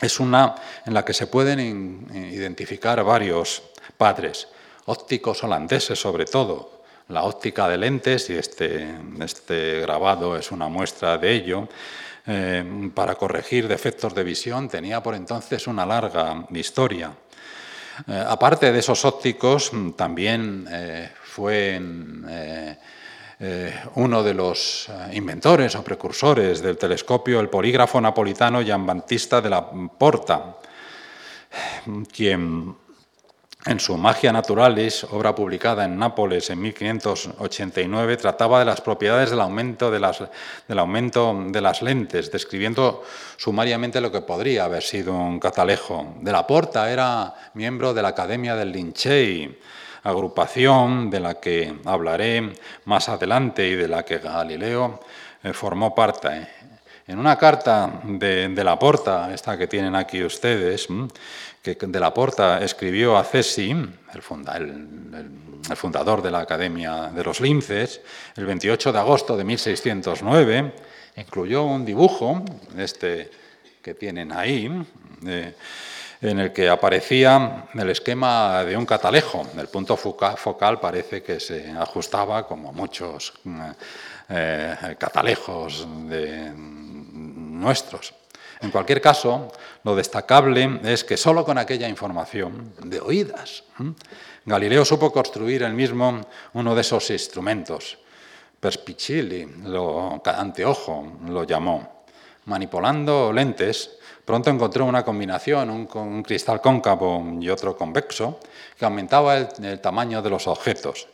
[0.00, 0.54] es una
[0.86, 3.62] en la que se pueden identificar varios
[3.96, 4.48] padres,
[4.86, 8.88] ópticos holandeses sobre todo, la óptica de lentes, y este,
[9.20, 11.68] este grabado es una muestra de ello,
[12.26, 17.12] eh, para corregir defectos de visión tenía por entonces una larga historia.
[18.08, 21.80] Eh, aparte de esos ópticos, también eh, fue
[23.94, 29.70] uno de los inventores o precursores del telescopio el polígrafo napolitano Gian Battista de la
[29.70, 30.56] Porta,
[32.10, 32.74] quien
[33.66, 39.40] en su Magia Naturalis, obra publicada en Nápoles en 1589, trataba de las propiedades del
[39.40, 40.22] aumento de las,
[40.68, 43.02] del aumento de las lentes, describiendo
[43.36, 46.14] sumariamente lo que podría haber sido un catalejo.
[46.20, 49.58] De la Porta era miembro de la Academia del Lincei,
[50.04, 52.52] agrupación de la que hablaré
[52.84, 55.00] más adelante y de la que Galileo
[55.42, 56.48] eh, formó parte.
[57.08, 60.88] En una carta de, de la Porta, esta que tienen aquí ustedes,
[61.74, 64.22] que de la Porta escribió a Cesi, el,
[65.74, 68.00] fundador de la Academia de los Linces,
[68.36, 70.72] el 28 de agosto de 1609,
[71.16, 72.44] incluyó un dibujo,
[72.76, 73.30] este
[73.82, 74.70] que tienen ahí,
[76.20, 79.46] en el que aparecía el esquema de un catalejo.
[79.58, 83.32] El punto focal parece que se ajustaba, como muchos
[84.28, 88.14] eh, catalejos de nuestros.
[88.60, 89.52] En cualquier caso,
[89.84, 93.64] lo destacable es que solo con aquella información, de oídas,
[94.44, 96.20] Galileo supo construir él mismo
[96.54, 97.98] uno de esos instrumentos.
[98.60, 102.04] Perspicilli, lo, anteojo, lo llamó.
[102.46, 108.38] Manipulando lentes, pronto encontró una combinación, un, cristal cóncavo y otro convexo,
[108.78, 111.08] que aumentaba el tamaño de los objetos.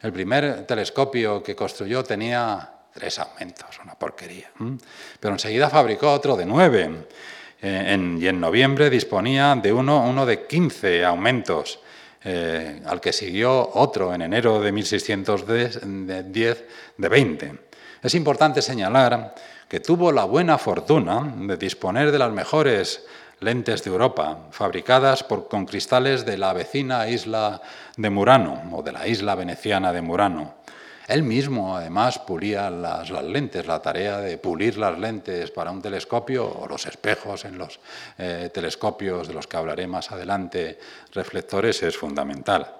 [0.00, 4.50] El primer telescopio que construyó tenía tres aumentos, una porquería.
[5.20, 7.06] Pero enseguida fabricó otro de nueve
[7.60, 11.78] eh, y en noviembre disponía de uno, de 15 aumentos,
[12.24, 15.80] eh, al que siguió otro en enero de 1610
[16.96, 17.58] de 20.
[18.02, 19.34] Es importante señalar
[19.68, 23.04] que tuvo la buena fortuna de disponer de las mejores
[23.40, 27.60] lentes de Europa, fabricadas con cristales de la vecina isla
[27.96, 30.54] de Murano, o de la isla veneciana de Murano.
[31.06, 36.44] Él mismo, además, pulía las, lentes, la tarea de pulir las lentes para un telescopio
[36.44, 37.78] o los espejos en los
[38.18, 40.78] eh, telescopios de los que hablaré más adelante,
[41.12, 42.74] reflectores, es fundamental.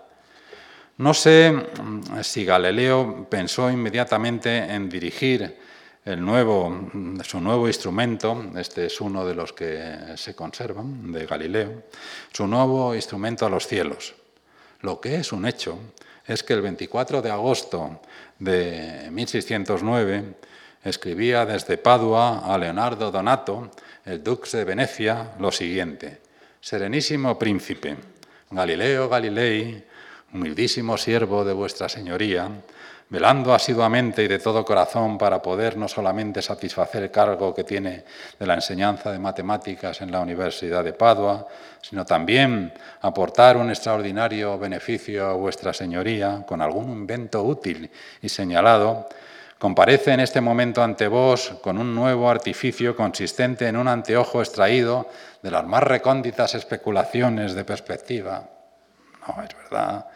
[0.98, 5.58] No sé mm, si Galileo pensó inmediatamente en dirigir
[6.04, 11.26] el nuevo, mm, su nuevo instrumento, este es uno de los que se conservan, de
[11.26, 11.84] Galileo,
[12.32, 14.16] su nuevo instrumento a los cielos.
[14.80, 15.78] Lo que es un hecho
[16.26, 18.00] es que el 24 de agosto
[18.38, 20.24] de 1609
[20.84, 23.70] escribía desde Padua a Leonardo Donato,
[24.04, 26.20] el dux de Venecia, lo siguiente.
[26.60, 27.96] Serenísimo príncipe,
[28.50, 29.84] Galileo Galilei,
[30.32, 32.50] humildísimo siervo de vuestra señoría,
[33.08, 38.04] velando asiduamente y de todo corazón para poder no solamente satisfacer el cargo que tiene
[38.38, 41.46] de la enseñanza de matemáticas en la Universidad de Padua,
[41.80, 47.90] sino también aportar un extraordinario beneficio a vuestra señoría con algún invento útil
[48.20, 49.08] y señalado,
[49.58, 55.08] comparece en este momento ante vos con un nuevo artificio consistente en un anteojo extraído
[55.42, 58.50] de las más recónditas especulaciones de perspectiva.
[59.26, 60.06] No, es verdad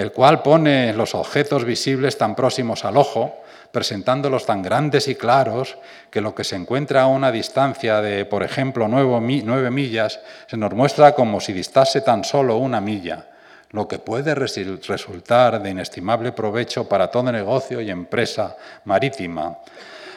[0.00, 3.36] el cual pone los objetos visibles tan próximos al ojo,
[3.70, 5.76] presentándolos tan grandes y claros
[6.10, 10.72] que lo que se encuentra a una distancia de, por ejemplo, nueve millas, se nos
[10.72, 13.26] muestra como si distase tan solo una milla,
[13.72, 19.58] lo que puede resultar de inestimable provecho para todo negocio y empresa marítima.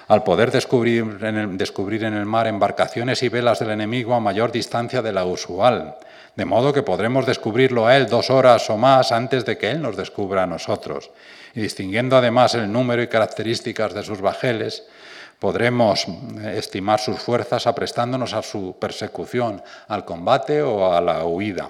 [0.08, 4.20] Al poder descubrir en, el, descubrir en el mar embarcaciones y velas del enemigo a
[4.20, 5.96] mayor distancia de la usual,
[6.36, 9.82] de modo que podremos descubrirlo a él dos horas o más antes de que él
[9.82, 11.12] nos descubra a nosotros.
[11.54, 14.88] Y distinguiendo además el número y características de sus bajeles,
[15.38, 16.08] podremos
[16.56, 21.70] estimar sus fuerzas aprestándonos a su persecución, al combate o a la huida.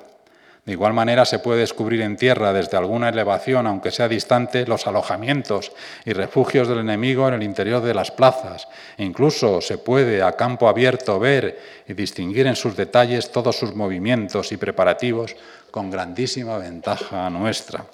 [0.66, 4.88] De igual manera se puede descubrir en tierra desde alguna elevación, aunque sea distante, los
[4.88, 5.74] alojamientos
[6.06, 8.70] y refugios del enemigo en el interior de las plazas.
[8.98, 14.54] Incluso se puede a campo abierto ver y distinguir en sus detalles todos sus movimientos
[14.54, 15.36] y preparativos
[15.70, 17.86] con grandísima ventaja nuestra.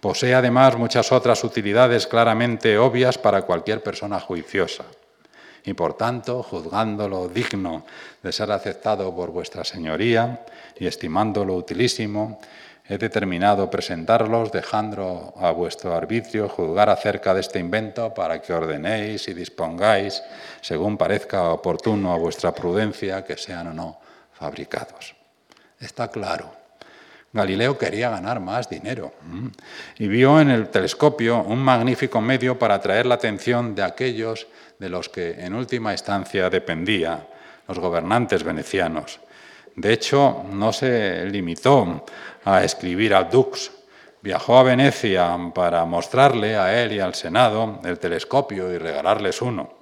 [0.00, 4.84] Posee además muchas otras utilidades claramente obvias para cualquier persona juiciosa
[5.64, 7.84] y por tanto, juzgándolo digno
[8.22, 10.44] de ser aceptado por vuestra señoría
[10.78, 12.40] y estimándolo utilísimo,
[12.88, 19.28] he determinado presentarlos, dejando a vuestro arbitrio juzgar acerca de este invento para que ordenéis
[19.28, 20.22] y dispongáis,
[20.60, 24.00] según parezca oportuno a vuestra prudencia, que sean o no
[24.32, 25.14] fabricados.
[25.78, 26.60] Está claro
[27.32, 29.12] Galileo quería ganar más dinero
[29.96, 34.48] y vio en el telescopio un magnífico medio para atraer la atención de aquellos
[34.80, 37.28] de los que en última instancia dependía,
[37.68, 39.20] los gobernantes venecianos.
[39.76, 42.06] De hecho, no se limitó
[42.44, 43.70] a escribir al Dux,
[44.22, 49.80] viajó a Venecia para mostrarle a él y al Senado el telescopio y regalarles uno.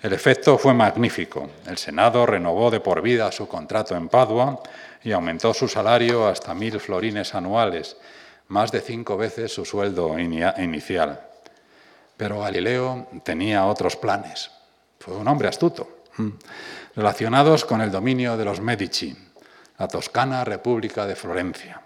[0.00, 1.50] El efecto fue magnífico.
[1.66, 4.58] El Senado renovó de por vida su contrato en Padua
[5.02, 7.98] y aumentó su salario hasta mil florines anuales,
[8.48, 11.33] más de cinco veces su sueldo inicial.
[12.16, 14.50] Pero Galileo tenía otros planes.
[14.98, 16.04] Fue un hombre astuto,
[16.94, 19.16] relacionados con el dominio de los Medici,
[19.78, 21.80] la Toscana República de Florencia,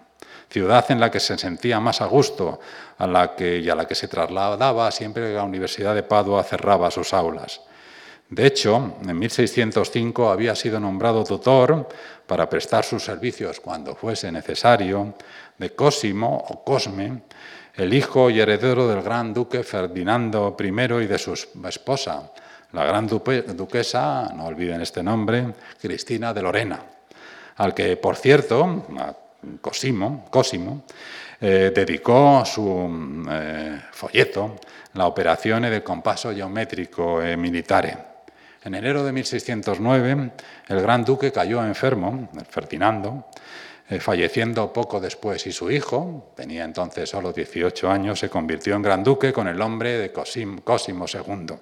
[0.49, 2.59] ciudad en la que se sentía más a gusto
[2.97, 6.43] a la que, y a la que se trasladaba siempre que la Universidad de Padua
[6.43, 7.61] cerraba sus aulas.
[8.29, 11.89] De hecho, en 1605 había sido nombrado tutor
[12.27, 15.15] para prestar sus servicios cuando fuese necesario
[15.57, 17.23] de Cosimo o Cosme,
[17.79, 22.29] el hijo y heredero del gran duque Ferdinando I y de su esposa,
[22.73, 26.83] la gran duquesa, no olviden este nombre, Cristina de Lorena,
[27.55, 28.85] al que, por cierto,
[29.61, 30.83] Cosimo, Cosimo
[31.39, 34.57] eh, dedicó su eh, folleto,
[34.95, 37.97] la operación del compaso geométrico eh, militare.
[38.61, 40.31] En enero de 1609,
[40.67, 43.27] el gran duque cayó enfermo, Ferdinando,
[43.91, 48.83] eh, falleciendo poco después, y su hijo, tenía entonces solo 18 años, se convirtió en
[48.83, 51.55] gran duque con el nombre de Cosimo II.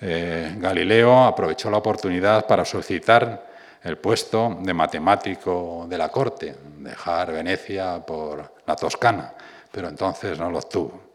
[0.00, 3.46] Eh, Galileo aprovechó la oportunidad para solicitar
[3.82, 9.34] el puesto de matemático de la corte, dejar Venecia por la Toscana,
[9.70, 11.08] pero entonces no lo obtuvo.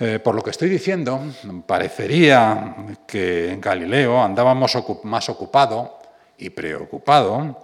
[0.00, 1.20] Eh, por lo que estoy diciendo,
[1.64, 2.74] parecería
[3.06, 6.00] que Galileo andaba más ocupado
[6.38, 7.60] y preocupado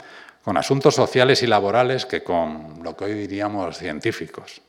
[0.47, 4.63] con asuntos sociales y laborales que con lo que hoy diríamos científicos.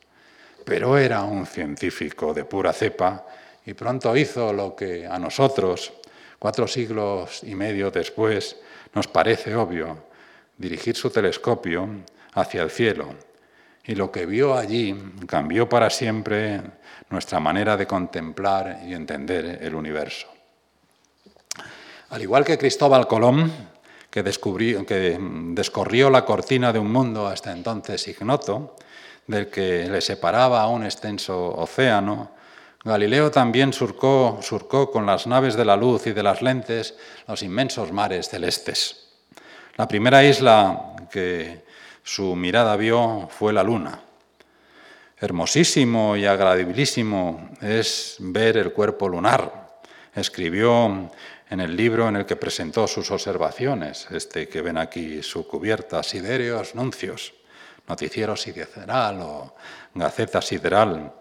[0.64, 3.24] Pero era un científico de pura cepa
[3.64, 5.92] y pronto hizo lo que a nosotros,
[6.36, 8.56] cuatro siglos y medio después,
[8.92, 10.02] nos parece obvio,
[10.56, 11.88] dirigir su telescopio
[12.32, 13.14] hacia el cielo.
[13.84, 14.96] Y lo que vio allí
[15.28, 16.60] cambió para siempre
[17.08, 20.26] nuestra manera de contemplar y entender el universo.
[22.10, 23.77] Al igual que Cristóbal Colón,
[24.22, 28.76] que, que descorrió la cortina de un mundo hasta entonces ignoto,
[29.26, 32.30] del que le separaba un extenso océano,
[32.84, 36.96] Galileo también surcó, surcó con las naves de la luz y de las lentes
[37.26, 39.08] los inmensos mares celestes.
[39.76, 41.64] La primera isla que
[42.02, 44.00] su mirada vio fue la luna,
[45.20, 49.80] Hermosísimo y agradabilísimo es ver el cuerpo lunar.
[50.14, 51.10] Escribió
[51.50, 56.02] en el libro en el que presentó sus observaciones, este que ven aquí su cubierta,
[56.02, 57.32] Siderios Nuncios,
[57.86, 59.54] Noticiero Sideral o
[59.94, 61.12] Gaceta Sideral.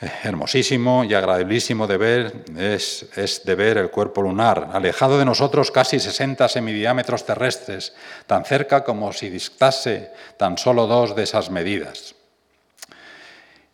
[0.00, 5.24] Eh, hermosísimo y agradabilísimo de ver es, es de ver el cuerpo lunar, alejado de
[5.24, 7.94] nosotros casi 60 semidiámetros terrestres,
[8.26, 12.14] tan cerca como si distase tan solo dos de esas medidas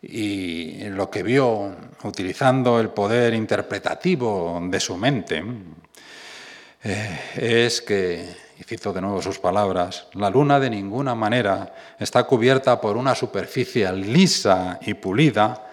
[0.07, 5.43] y lo que vio utilizando el poder interpretativo de su mente
[6.83, 8.29] eh, es que,
[8.59, 13.15] y cito de nuevo sus palabras, la luna de ninguna manera está cubierta por una
[13.15, 15.65] superficie lisa y pulida,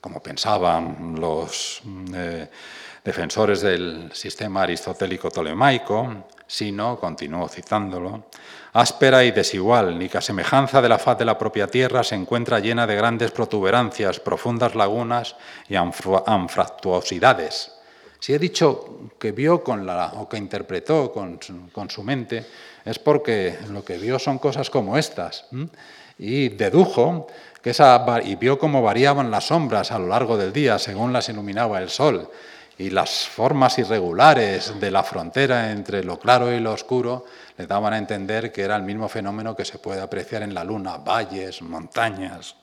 [0.00, 1.80] como pensaban los
[2.14, 2.48] eh,
[3.02, 8.26] defensores del sistema aristotélico tolemaico, sino, continuó citándolo,
[8.72, 12.14] áspera y desigual, ni que a semejanza de la faz de la propia tierra se
[12.14, 15.36] encuentra llena de grandes protuberancias, profundas lagunas
[15.68, 17.72] y anfractuosidades.
[18.20, 21.40] Si he dicho que vio con la, o que interpretó con,
[21.88, 22.46] su mente,
[22.84, 25.46] es porque lo que vio son cosas como estas.
[26.18, 27.28] Y dedujo
[27.62, 31.30] que esa, y vio cómo variaban las sombras a lo largo del día según las
[31.30, 32.30] iluminaba el sol
[32.80, 37.26] y las formas irregulares de la frontera entre lo claro y lo oscuro
[37.60, 40.64] le daban a entender que era el mismo fenómeno que se puede apreciar en la
[40.64, 42.56] Luna, valles, montañas.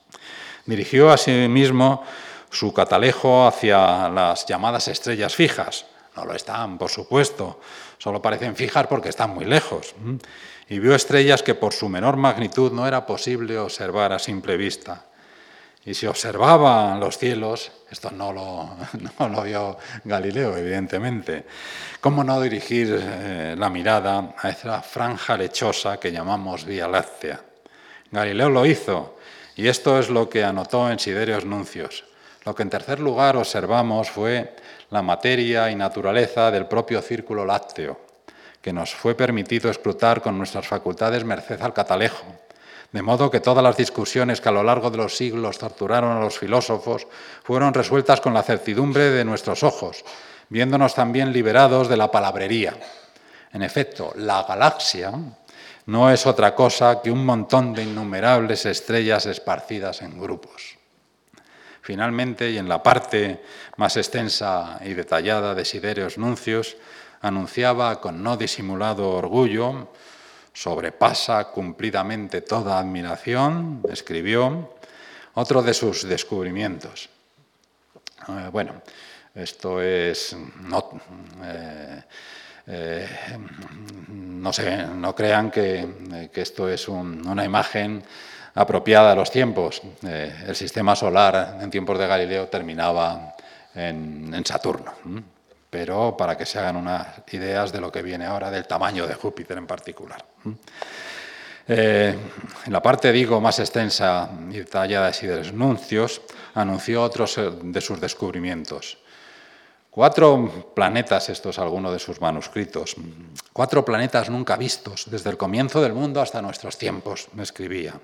[0.66, 2.02] Dirigió asimismo
[2.50, 5.86] su catalejo hacia las llamadas estrellas fijas.
[6.16, 7.60] No lo están, por supuesto,
[7.96, 9.94] solo parecen fijas porque están muy lejos.
[10.68, 15.04] Y vio estrellas que por su menor magnitud no era posible observar a simple vista.
[15.84, 18.70] Y si observaba los cielos, esto no lo,
[19.18, 21.46] no lo vio Galileo, evidentemente,
[22.00, 27.40] ¿cómo no dirigir eh, la mirada a esa franja lechosa que llamamos Vía Láctea?
[28.10, 29.18] Galileo lo hizo,
[29.56, 32.04] y esto es lo que anotó en Siderios Nuncios.
[32.44, 34.56] Lo que en tercer lugar observamos fue
[34.90, 38.00] la materia y naturaleza del propio círculo lácteo,
[38.62, 42.24] que nos fue permitido escrutar con nuestras facultades merced al catalejo
[42.92, 46.20] De modo que todas las discusiones que a lo largo de los siglos torturaron a
[46.20, 47.06] los filósofos
[47.44, 50.04] fueron resueltas con la certidumbre de nuestros ojos,
[50.48, 52.74] viéndonos también liberados de la palabrería.
[53.52, 55.12] En efecto, la galaxia
[55.86, 60.78] no es otra cosa que un montón de innumerables estrellas esparcidas en grupos.
[61.82, 63.42] Finalmente, y en la parte
[63.76, 66.76] más extensa y detallada de Siderios Nuncios,
[67.20, 69.88] anunciaba con no disimulado orgullo
[70.58, 74.74] sobrepasa cumplidamente toda admiración, escribió,
[75.34, 77.08] otro de sus descubrimientos.
[78.26, 78.82] Eh, bueno,
[79.36, 81.00] esto es, no,
[81.44, 82.02] eh,
[82.66, 83.08] eh,
[84.08, 84.50] no,
[84.96, 88.02] no crean que, esto es una imagen
[88.56, 89.80] apropiada a los tiempos.
[90.02, 93.36] el sistema solar en tiempos de Galileo terminaba
[93.76, 94.92] en Saturno
[95.70, 99.14] pero para que se hagan unas ideas de lo que viene ahora, del tamaño de
[99.14, 100.24] Júpiter en particular.
[101.70, 102.16] Eh,
[102.64, 106.22] en la parte, digo, más extensa y detallada de los Nuncios,
[106.54, 108.98] anunció otros eh, de sus descubrimientos.
[109.90, 112.94] Cuatro planetas, esto es alguno de sus manuscritos,
[113.52, 118.00] cuatro planetas nunca vistos desde el comienzo del mundo hasta nuestros tiempos, me escribía.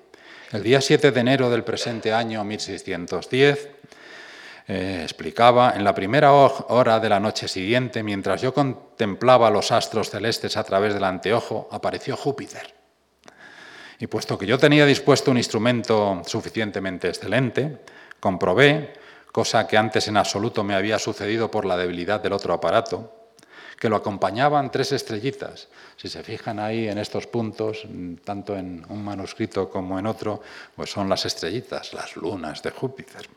[0.51, 3.69] El día 7 de enero del presente año 1610,
[4.67, 10.11] eh, explicaba, en la primera hora de la noche siguiente, mientras yo contemplaba los astros
[10.11, 12.75] celestes a través del anteojo, apareció Júpiter.
[13.99, 17.81] Y puesto que yo tenía dispuesto un instrumento suficientemente excelente,
[18.21, 18.95] comprobé,
[19.33, 23.24] cosa que antes en absoluto me había sucedido por la debilidad del otro aparato,
[23.85, 25.69] que lo acompañaban tres estrellitas.
[25.99, 27.87] Si se fijan ahí en estos puntos,
[28.25, 30.41] tanto en un manuscrito como en otro,
[30.75, 33.29] pues son las estrellitas, las lunas de Júpiter.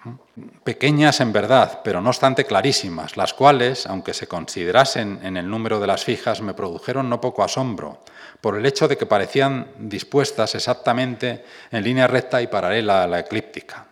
[0.64, 5.82] Pequeñas en verdad, pero no obstante clarísimas, las cuales, aunque se considerasen en el número
[5.82, 8.00] de las fijas, me produjeron no poco asombro,
[8.40, 13.20] por el hecho de que parecían dispuestas exactamente en línea recta y paralela a la
[13.20, 13.87] eclíptica.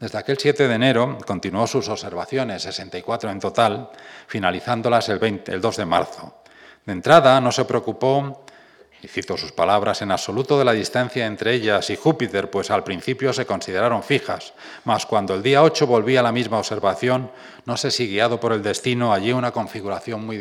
[0.00, 3.90] Desde aquel 7 de enero continuó sus observaciones, 64 en total,
[4.28, 6.42] finalizándolas el, el 2 de marzo.
[6.86, 8.44] De entrada no se preocupó,
[9.02, 12.84] y cito sus palabras, en absoluto de la distancia entre ellas y Júpiter, pues al
[12.84, 17.30] principio se consideraron fijas, mas cuando el día 8 volvía a la misma observación,
[17.64, 20.38] no sé si guiado por el destino, allí una configuración muy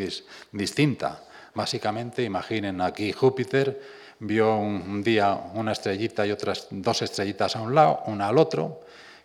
[0.52, 1.24] distinta.
[1.54, 3.82] Básicamente, imaginen aquí Júpiter,
[4.20, 8.82] vio un, día una estrellita y otras dos estrellitas a un lado, una al otro,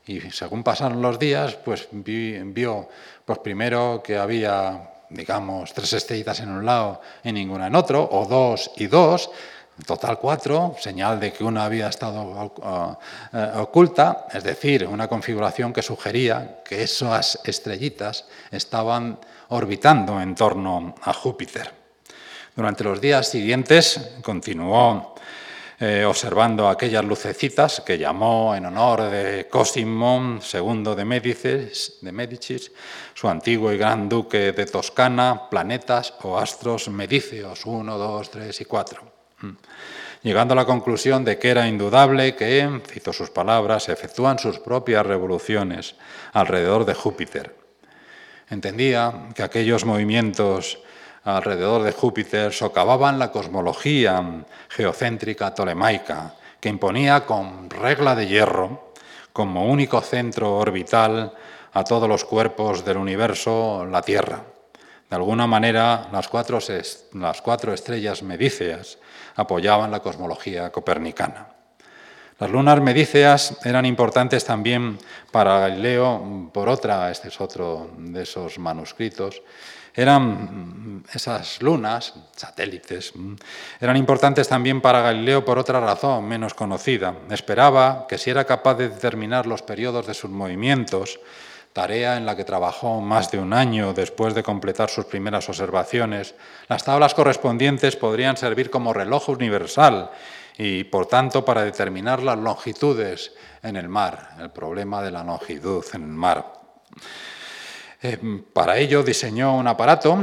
[0.06, 2.88] y según pasaron los días, pues vio
[3.24, 8.26] pues primero que había, digamos, tres estrellitas en un lado y ninguna en otro, o
[8.26, 9.30] dos y dos,
[9.78, 12.52] en total cuatro, señal de que una había estado
[13.32, 20.94] eh, oculta, es decir, una configuración que sugería que esas estrellitas estaban orbitando en torno
[21.02, 21.70] a Júpiter.
[22.54, 25.11] Durante los días siguientes continuó
[25.84, 32.70] eh, observando aquellas lucecitas que llamó en honor de Cosimo II de Médicis, de
[33.14, 38.64] su antiguo y gran duque de Toscana, planetas o astros medíceos, uno, dos, tres y
[38.64, 39.02] cuatro.
[39.40, 39.50] Mm.
[40.22, 44.60] Llegando a la conclusión de que era indudable que, cito sus palabras, se efectúan sus
[44.60, 45.96] propias revoluciones
[46.32, 47.56] alrededor de Júpiter.
[48.48, 50.78] Entendía que aquellos movimientos
[51.24, 58.92] alrededor de Júpiter socavaban la cosmología geocéntrica tolemaica, que imponía con regla de hierro,
[59.32, 61.32] como único centro orbital
[61.72, 64.42] a todos los cuerpos del universo, la Tierra.
[65.08, 66.58] De alguna manera, las cuatro,
[67.12, 68.98] las cuatro estrellas medíceas
[69.36, 71.48] apoyaban la cosmología copernicana.
[72.38, 74.98] Las lunas medíceas eran importantes también
[75.30, 79.42] para Galileo por otra, este es otro de esos manuscritos,
[79.94, 83.12] eran esas lunas, satélites,
[83.80, 87.14] eran importantes también para Galileo por otra razón menos conocida.
[87.30, 91.20] Esperaba que si era capaz de determinar los periodos de sus movimientos,
[91.72, 96.34] tarea en la que trabajó más de un año después de completar sus primeras observaciones,
[96.68, 100.10] las tablas correspondientes podrían servir como reloj universal
[100.56, 103.32] y, por tanto, para determinar las longitudes
[103.62, 106.52] en el mar, el problema de la longitud en el mar.
[108.04, 108.18] Eh,
[108.52, 110.18] para ello diseñó un aparato,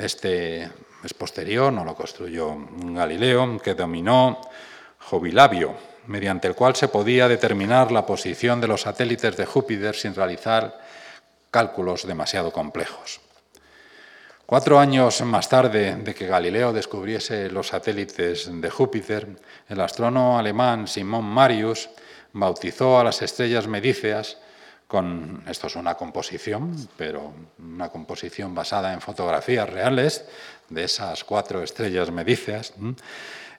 [0.00, 0.62] este
[1.04, 4.40] es posterior, no lo construyó Galileo, que dominó
[4.98, 5.74] Jovilabio,
[6.06, 10.80] mediante el cual se podía determinar la posición de los satélites de Júpiter sin realizar
[11.50, 13.20] cálculos demasiado complejos.
[14.46, 19.28] Cuatro años más tarde de que Galileo descubriese los satélites de Júpiter,
[19.68, 21.90] el astrónomo alemán Simón Marius
[22.32, 24.38] bautizó a las estrellas medíceas
[24.88, 30.24] con, esto es una composición, pero una composición basada en fotografías reales
[30.70, 32.72] de esas cuatro estrellas medíceas,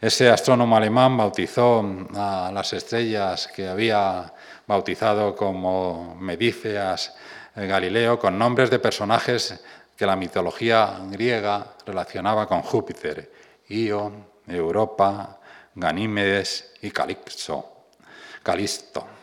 [0.01, 1.83] Ese astrónomo alemán bautizó
[2.15, 4.33] a las estrellas que había
[4.65, 7.13] bautizado como Medíceas
[7.55, 9.59] eh, Galileo con nombres de personajes
[9.97, 13.29] que la mitología griega relacionaba con Júpiter,
[13.67, 14.11] Io,
[14.47, 15.37] Europa,
[15.75, 17.85] Ganímedes y Calixto,
[18.41, 19.18] Calisto,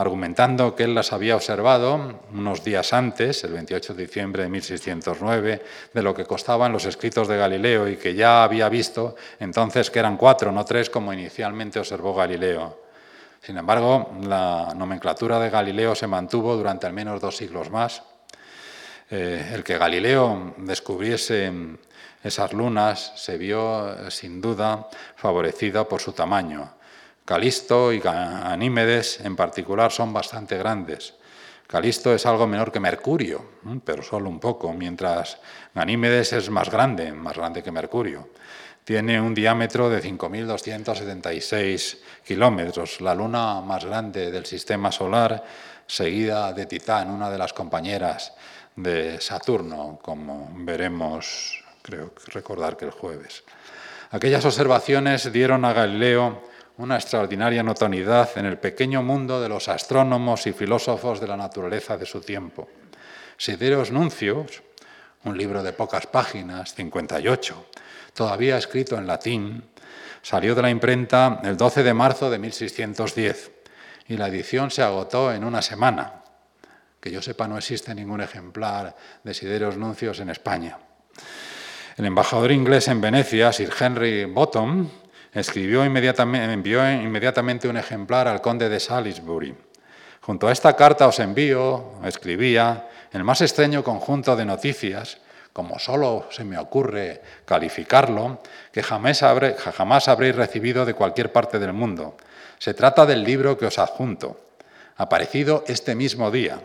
[0.00, 5.62] argumentando que él las había observado unos días antes, el 28 de diciembre de 1609,
[5.92, 9.98] de lo que costaban los escritos de Galileo y que ya había visto entonces que
[9.98, 12.80] eran cuatro, no tres, como inicialmente observó Galileo.
[13.42, 18.02] Sin embargo, la nomenclatura de Galileo se mantuvo durante al menos dos siglos más.
[19.10, 21.52] Eh, el que Galileo descubriese
[22.24, 26.79] esas lunas se vio sin duda favorecida por su tamaño.
[27.30, 31.14] Calisto y Ganímedes en particular son bastante grandes.
[31.68, 33.50] Calisto es algo menor que Mercurio,
[33.84, 35.38] pero solo un poco, mientras
[35.72, 38.30] Ganímedes es más grande, más grande que Mercurio.
[38.82, 45.44] Tiene un diámetro de 5.276 kilómetros, la luna más grande del sistema solar,
[45.86, 48.32] seguida de Titán, una de las compañeras
[48.74, 53.44] de Saturno, como veremos creo recordar que el jueves.
[54.10, 56.49] Aquellas observaciones dieron a Galileo
[56.80, 61.98] una extraordinaria notoriedad en el pequeño mundo de los astrónomos y filósofos de la naturaleza
[61.98, 62.70] de su tiempo.
[63.36, 64.62] Sideros Nuncios,
[65.24, 67.66] un libro de pocas páginas, 58,
[68.14, 69.62] todavía escrito en latín,
[70.22, 73.50] salió de la imprenta el 12 de marzo de 1610
[74.08, 76.22] y la edición se agotó en una semana.
[76.98, 80.78] Que yo sepa, no existe ningún ejemplar de Sideros Nuncios en España.
[81.98, 84.88] El embajador inglés en Venecia, Sir Henry Bottom,
[85.32, 89.54] escribió inmediatamente, envió inmediatamente un ejemplar al conde de Salisbury.
[90.20, 95.18] Junto a esta carta os envío, escribía, el más extraño conjunto de noticias,
[95.52, 98.40] como solo se me ocurre calificarlo,
[98.72, 99.24] que jamás,
[99.74, 102.16] jamás habréis recibido de cualquier parte del mundo.
[102.58, 104.40] Se trata del libro que os adjunto,
[104.96, 106.60] aparecido este mismo día,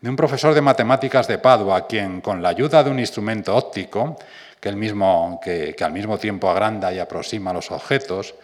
[0.00, 4.16] de un profesor de matemáticas de Padua, quien, con la ayuda de un instrumento óptico,
[4.64, 8.34] que, mismo, que, al mismo tiempo agranda y aproxima los objetos,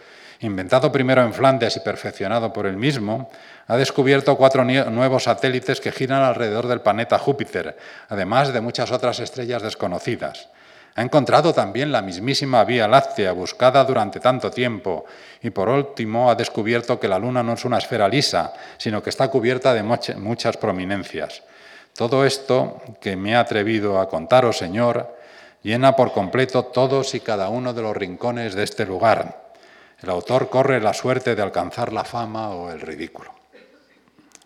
[0.41, 3.31] inventado primero en Flandes y perfeccionado por él mismo,
[3.65, 7.75] ha descubierto cuatro nuevos satélites que giran alrededor del planeta Júpiter,
[8.07, 10.49] además de muchas otras estrellas desconocidas.
[10.93, 15.05] Ha encontrado también la mismísima Vía Láctea, buscada durante tanto tiempo,
[15.41, 19.09] y por último ha descubierto que la Luna no es una esfera lisa, sino que
[19.09, 21.41] está cubierta de muchas prominencias.
[21.95, 25.19] Todo esto que me he atrevido a contaros, Señor,
[25.63, 29.53] llena por completo todos y cada uno de los rincones de este lugar.
[30.01, 33.31] El autor corre la suerte de alcanzar la fama o el ridículo.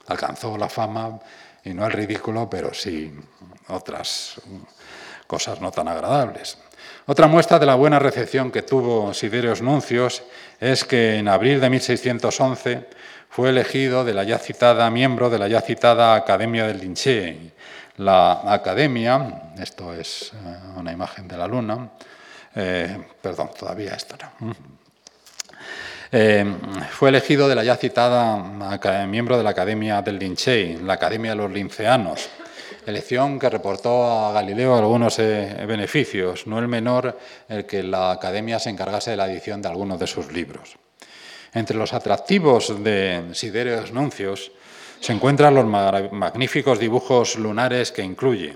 [0.08, 1.20] Alcanzó la fama
[1.64, 3.14] y no el ridículo, pero sí
[3.70, 4.42] otras
[5.26, 6.58] cosas no tan agradables.
[7.08, 10.24] Otra muestra de la buena recepción que tuvo Siderios Nuncios
[10.60, 12.88] es que en abril de 1611
[13.30, 17.54] fue elegido de la ya citada miembro de la ya citada Academia del Linche,
[17.98, 21.92] la academia, esto es eh, una imagen de la luna,
[22.56, 24.56] eh, perdón, todavía esto no.
[26.12, 26.46] Eh,
[26.92, 28.38] fue elegido de la ya citada
[29.08, 32.30] miembro de la Academia del Lincei, la Academia de los Linceanos,
[32.86, 37.18] elección que reportó a Galileo algunos beneficios, no el menor
[37.50, 40.78] el que la Academia se encargase de la edición de algunos de sus libros.
[41.54, 44.52] Entre los atractivos de Siderios Nuncios
[45.00, 48.56] se encuentran los magníficos dibujos lunares que incluye.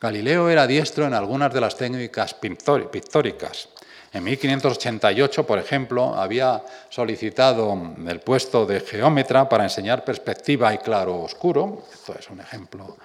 [0.00, 3.68] Galileo era diestro en algunas de las técnicas pictóricas.
[4.12, 11.20] En 1588, por ejemplo, había solicitado el puesto de geómetra para enseñar perspectiva y claro
[11.20, 11.84] oscuro.
[11.92, 12.96] Esto es un ejemplo.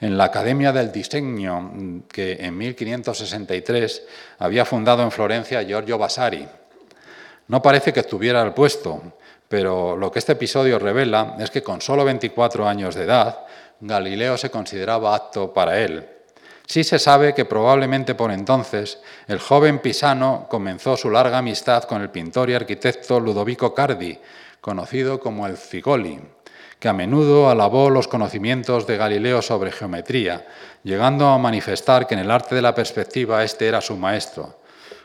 [0.00, 4.02] En la Academia del Diseño, que en 1563
[4.38, 6.46] había fundado en Florencia Giorgio Vasari.
[7.48, 9.02] No parece que estuviera al puesto,
[9.48, 13.46] pero lo que este episodio revela es que con solo 24 años de edad,
[13.80, 16.08] Galileo se consideraba apto para él.
[16.66, 22.02] Sí se sabe que probablemente por entonces el joven Pisano comenzó su larga amistad con
[22.02, 24.18] el pintor y arquitecto Ludovico Cardi,
[24.60, 26.20] conocido como el Figoli,
[26.80, 30.44] que a menudo alabó los conocimientos de Galileo sobre geometría,
[30.82, 34.58] llegando a manifestar que en el arte de la perspectiva este era su maestro.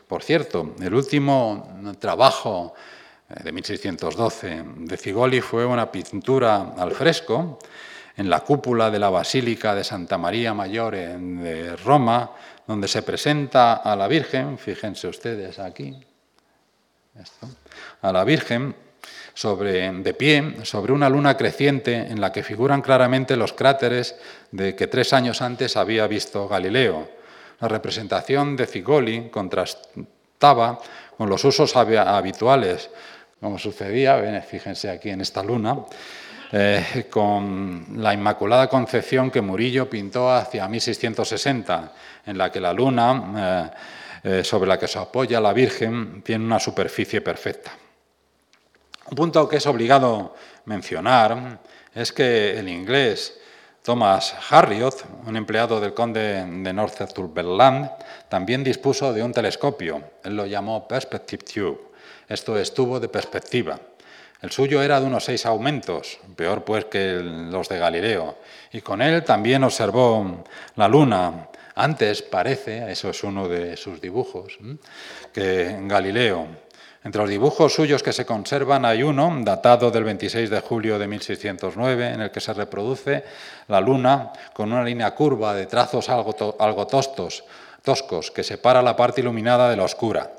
[0.08, 2.74] Por cierto, el último trabajo
[3.44, 7.60] de 1612 de Figoli fue una pintura al fresco
[8.18, 12.32] en la cúpula de la Basílica de Santa María Mayor de Roma,
[12.68, 15.96] donde se presenta a la Virgen, fíjense ustedes aquí,
[18.02, 18.76] a la Virgen
[19.34, 24.16] sobre, de pie sobre una luna creciente en la que figuran claramente los cráteres
[24.52, 27.10] de que tres años antes había visto Galileo.
[27.60, 30.80] La representación de Figoli contaba
[31.18, 32.90] con los usos habituales,
[33.42, 35.76] como sucedía, fíjense aquí en esta luna,
[36.52, 41.92] eh, con la Inmaculada Concepción que Murillo pintó hacia 1660,
[42.28, 43.72] en la que la luna,
[44.24, 47.72] eh, eh, sobre la que se apoya la Virgen, tiene una superficie perfecta.
[49.10, 50.36] Un punto que es obligado
[50.66, 51.60] mencionar
[51.96, 53.40] es que el inglés
[53.82, 57.90] Thomas Harriot, un empleado del conde de Northumberland,
[58.30, 60.04] también dispuso de un telescopio.
[60.24, 61.91] Él lo llamó Perspective Tube.
[62.32, 63.78] Esto es tubo de perspectiva.
[64.42, 68.38] El suyo era de unos seis aumentos, peor pues que los de Galileo.
[68.72, 70.44] Y con él también observó
[70.78, 71.50] la luna.
[71.76, 74.58] Antes parece, eso es uno de sus dibujos,
[75.34, 76.48] que Galileo
[77.04, 81.08] entre los dibujos suyos que se conservan hay uno, datado del 26 de julio de
[81.08, 83.24] 1609, en el que se reproduce
[83.68, 89.72] la luna con una línea curva de trazos algo, toscos que separa la parte iluminada
[89.72, 90.32] de la oscura.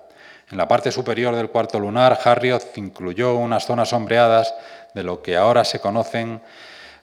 [0.52, 4.52] En la parte superior del cuarto lunar, Harriot incluyó unas zonas sombreadas
[4.92, 6.42] de lo que ahora se conocen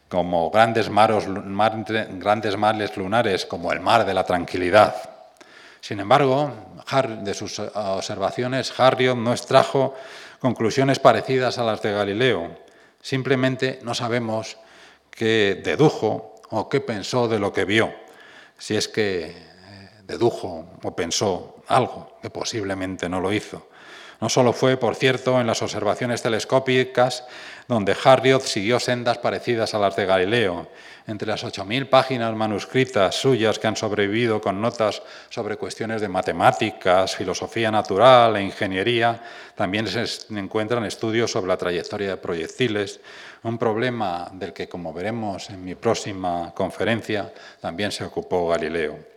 [0.07, 4.95] como grandes, maros, grandes mares lunares, como el mar de la tranquilidad.
[5.81, 6.51] Sin embargo,
[7.21, 9.95] de sus observaciones, Harriot no extrajo
[10.37, 12.55] conclusiones parecidas a las de Galileo.
[13.01, 14.57] Simplemente no sabemos
[15.09, 17.91] qué dedujo o qué pensó de lo que vio,
[18.59, 19.35] si es que eh,
[20.03, 23.67] dedujo o pensó algo, que posiblemente no lo hizo.
[24.21, 27.23] No solo fue, por cierto, en las observaciones telescópicas
[27.69, 30.67] donde Harriot siguió sendas parecidas a las de Galileo.
[31.07, 37.15] Entre las 8.000 páginas manuscritas suyas que han sobrevivido con notas sobre cuestiones de matemáticas,
[37.15, 39.21] filosofía natural e ingeniería,
[39.55, 40.03] también se
[40.37, 42.99] encuentran estudios sobre la trayectoria de proyectiles,
[43.43, 49.08] un problema del que, como veremos en mi próxima conferencia, también se ocupó Galileo.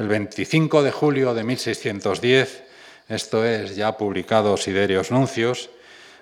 [0.00, 2.62] El 25 de julio de 1610,
[3.10, 5.68] esto es, ya publicado Siderios Nuncios,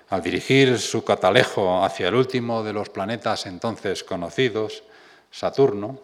[0.09, 4.83] al dirigir su catalejo hacia el último de los planetas entonces conocidos,
[5.31, 5.97] Saturno,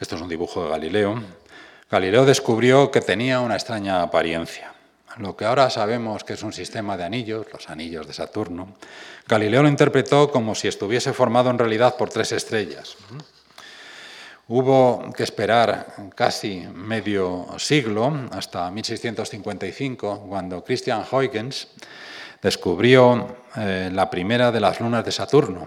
[0.00, 1.22] esto es un dibujo de Galileo,
[1.88, 4.74] Galileo descubrió que tenía una extraña apariencia.
[5.18, 8.74] Lo que ahora sabemos que es un sistema de anillos, los anillos de Saturno,
[9.28, 12.96] Galileo lo interpretó como si estuviese formado en realidad por tres estrellas.
[14.46, 21.68] Hubo que esperar casi medio siglo, hasta 1655, cuando Christian Huygens
[22.42, 25.66] descubrió eh, la primera de las lunas de Saturno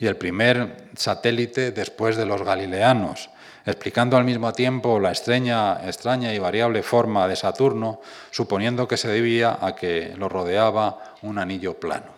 [0.00, 3.30] y el primer satélite después de los galileanos,
[3.64, 8.00] explicando al mismo tiempo la extraña, extraña y variable forma de Saturno,
[8.32, 12.15] suponiendo que se debía a que lo rodeaba un anillo plano.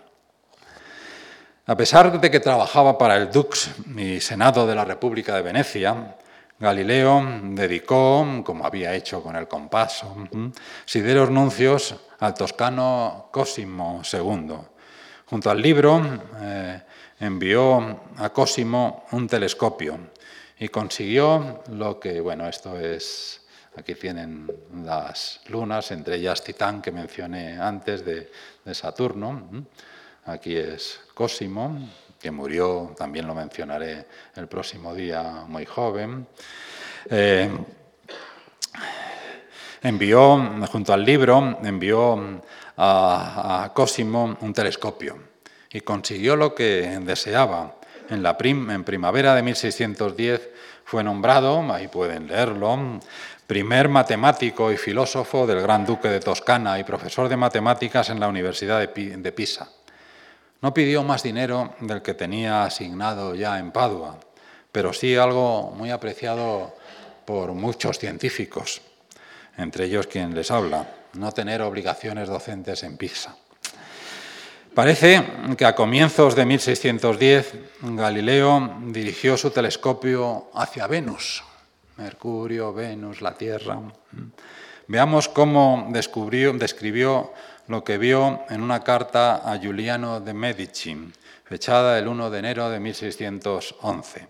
[1.69, 6.17] A pesar de que trabajaba para el Dux y Senado de la República de Venecia,
[6.59, 10.17] Galileo dedicó, como había hecho con el compaso,
[10.87, 14.55] sideros nuncios al toscano Cosimo II.
[15.27, 16.01] Junto al libro
[16.41, 16.81] eh,
[17.21, 19.99] envió a Cosimo un telescopio
[20.59, 23.43] y consiguió lo que, bueno, esto es,
[23.77, 24.51] aquí tienen
[24.87, 28.33] las lunas, entre ellas Titán, que mencioné antes, de,
[28.65, 29.67] de Saturno.
[30.29, 31.89] Aquí es Cosimo,
[32.21, 34.05] que murió, también lo mencionaré
[34.37, 36.27] el próximo día, muy joven.
[37.09, 37.49] Eh,
[39.83, 40.37] envió,
[40.71, 42.43] junto al libro, envió
[42.77, 45.17] a, Cosimo un telescopio
[45.73, 47.77] y consiguió lo que deseaba.
[48.11, 50.51] En, la en primavera de 1610
[50.85, 53.01] fue nombrado, ahí pueden leerlo,
[53.47, 58.29] primer matemático y filósofo del Gran Duque de Toscana y profesor de matemáticas en la
[58.29, 59.71] Universidad de Pisa.
[60.61, 64.19] No pidió más dinero del que tenía asignado ya en Padua,
[64.73, 66.75] pero sí algo muy apreciado
[67.25, 68.81] por muchos científicos,
[69.57, 73.37] entre ellos quien les habla, no tener obligaciones docentes en Pisa.
[74.75, 75.25] Parece
[75.57, 81.43] que a comienzos de 1610 Galileo dirigió su telescopio hacia Venus,
[81.97, 83.81] Mercurio, Venus, la Tierra.
[84.87, 87.33] Veamos cómo descubrió, describió
[87.69, 91.13] lo que vio en una carta a Giuliano de Medici,
[91.45, 94.29] fechada el 1 de enero de 1611.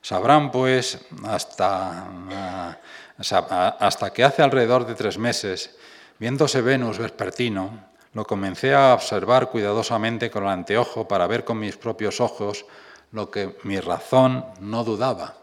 [0.00, 2.78] Sabrán, pues, hasta,
[3.18, 5.76] hasta que hace alrededor de tres meses,
[6.18, 11.76] viéndose Venus vespertino, lo comencé a observar cuidadosamente con el anteojo para ver con mis
[11.76, 12.64] propios ojos
[13.10, 15.34] lo que mi razón no dudaba.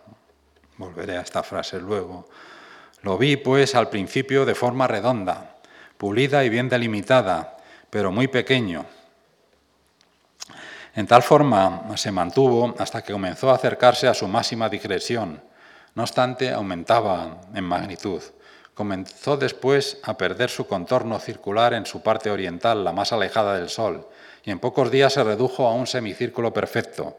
[0.78, 2.30] Volveré a esta frase luego.
[3.02, 5.55] Lo vi, pues, al principio de forma redonda,
[6.06, 7.58] pulida y bien delimitada,
[7.90, 8.86] pero muy pequeño.
[10.94, 15.42] En tal forma se mantuvo hasta que comenzó a acercarse a su máxima digresión.
[15.96, 18.22] No obstante, aumentaba en magnitud,
[18.76, 23.70] comenzó después a perder su contorno circular en su parte oriental, la más alejada del
[23.70, 24.08] Sol,
[24.44, 27.18] y en pocos días se redujo a un semicírculo perfecto.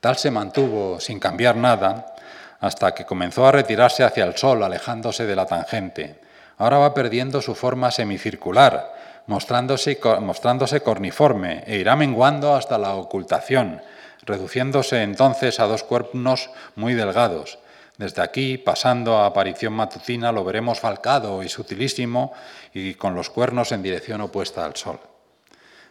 [0.00, 2.14] Tal se mantuvo sin cambiar nada
[2.60, 6.21] hasta que comenzó a retirarse hacia el Sol, alejándose de la tangente.
[6.58, 8.94] Ahora va perdiendo su forma semicircular,
[9.26, 13.82] mostrándose, mostrándose corniforme e irá menguando hasta la ocultación,
[14.22, 17.58] reduciéndose entonces a dos cuernos muy delgados.
[17.98, 22.32] Desde aquí, pasando a aparición matutina, lo veremos falcado y sutilísimo
[22.72, 24.98] y con los cuernos en dirección opuesta al Sol.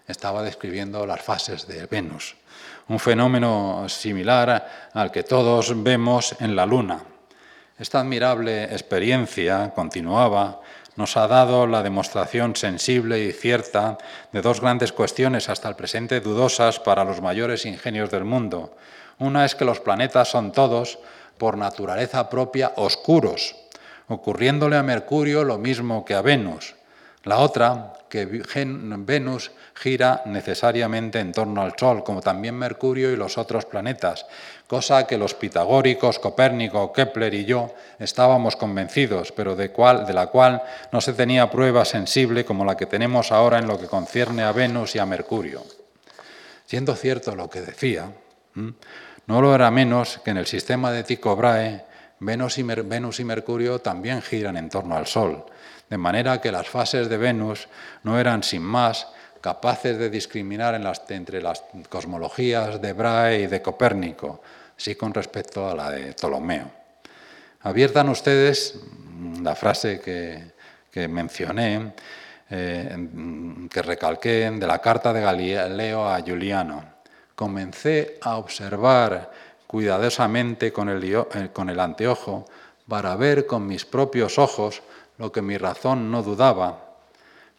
[0.08, 2.36] Estaba describiendo las fases de Venus,
[2.90, 7.11] un fenómeno similar al que todos vemos en la Luna.
[7.82, 10.62] Esta admirable experiencia, continuaba,
[10.98, 13.98] nos ha dado la demostración sensible y cierta
[14.32, 18.78] de dos grandes cuestiones hasta el presente dudosas para los mayores ingenios del mundo.
[19.18, 21.00] Una es que los planetas son todos,
[21.40, 23.56] por naturaleza propia, oscuros,
[24.10, 26.76] ocurriéndole a Mercurio lo mismo que a Venus.
[27.24, 33.38] La otra, que Venus gira necesariamente en torno al Sol, como también Mercurio y los
[33.38, 34.28] otros planetas,
[34.72, 40.28] cosa que los pitagóricos, Copérnico, Kepler y yo estábamos convencidos, pero de, cual, de la
[40.28, 40.64] cual
[40.94, 44.54] no se tenía prueba sensible como la que tenemos ahora en lo que concierne a
[44.54, 45.62] Venus y a Mercurio.
[46.66, 48.14] Siendo cierto lo que decía,
[48.56, 51.84] no lo era menos que en el sistema de Tycho Brahe,
[52.22, 55.44] Venus y, Venus y Mercurio también giran en torno al Sol
[55.90, 57.68] de manera que las fases de Venus
[58.04, 59.08] no eran sin más
[59.42, 64.42] capaces de discriminar entre las cosmologías de Brahe y de Copérnico,
[64.82, 66.66] así con respecto a la de Ptolomeo.
[67.62, 68.80] Abiertan ustedes
[69.44, 71.94] la frase que, mencioné,
[72.50, 73.08] eh,
[73.70, 76.84] que recalqué de la carta de Galileo a Juliano.
[77.36, 79.30] Comencé a observar
[79.68, 82.48] cuidadosamente con el, eh, con el anteojo
[82.88, 84.82] para ver con mis propios ojos
[85.20, 86.98] lo que mi razón no dudaba.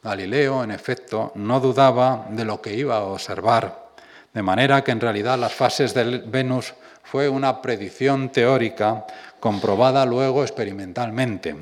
[0.02, 3.92] Galileo, en efecto, no dudaba de lo que iba a observar,
[4.34, 6.74] de manera que en realidad las fases de Venus
[7.12, 9.04] fue una predicción teórica
[9.38, 11.54] comprobada luego experimentalmente.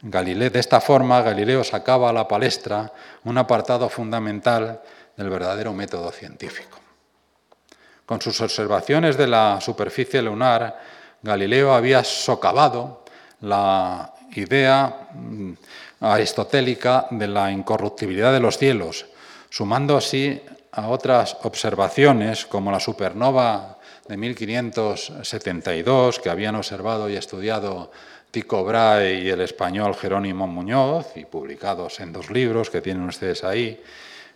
[0.00, 4.82] de esta forma, Galileo sacaba a la palestra un apartado fundamental
[5.16, 6.80] del verdadero método científico.
[8.04, 10.76] Con sus observaciones de la superficie lunar,
[11.22, 13.04] Galileo había socavado
[13.42, 15.52] la idea mm,
[16.00, 19.06] aristotélica de la incorruptibilidad de los cielos,
[19.48, 23.71] sumando así a otras observaciones como la supernova
[24.08, 27.92] de 1572 que habían observado y estudiado
[28.30, 33.44] Tico Brahe y el español Jerónimo Muñoz y publicados en dos libros que tienen ustedes
[33.44, 33.80] ahí,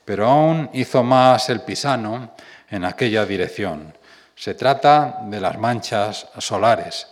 [0.05, 2.35] pero aún hizo más el pisano
[2.71, 3.95] en aquella dirección.
[4.35, 7.09] Se trata de las manchas solares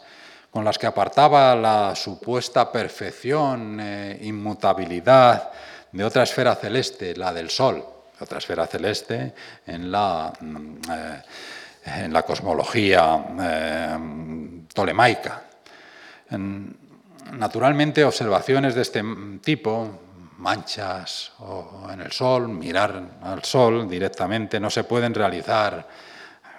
[0.55, 5.51] con las que apartaba la supuesta perfección, e inmutabilidad
[5.91, 7.85] de otra esfera celeste, la del Sol,
[8.21, 9.35] otra esfera celeste
[9.67, 11.23] en la, mm, eh,
[11.85, 13.99] en la cosmología eh,
[14.73, 15.43] tolemaica.
[17.33, 19.03] naturalmente, observaciones de este
[19.43, 20.01] tipo,
[20.39, 21.33] manchas
[21.93, 25.87] en el Sol, mirar al Sol directamente, no se pueden realizar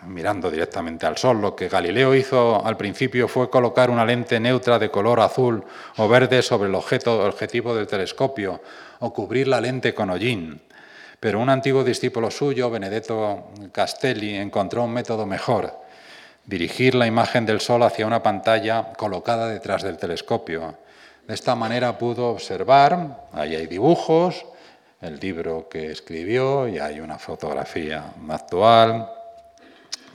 [0.07, 1.41] mirando directamente al Sol.
[1.41, 5.63] Lo que Galileo hizo al principio fue colocar una lente neutra de color azul
[5.97, 8.61] o verde sobre el objeto, objetivo del telescopio
[8.99, 10.61] o cubrir la lente con hollín.
[11.25, 15.75] Pero un antiguo discípulo suyo, Benedetto Castelli, encontró un método mejor,
[16.45, 20.75] dirigir la imagen del Sol hacia una pantalla colocada detrás del telescopio.
[21.27, 24.45] De esta manera pudo observar, ahí hay dibujos,
[25.01, 29.09] el libro que escribió y hay una fotografía actual,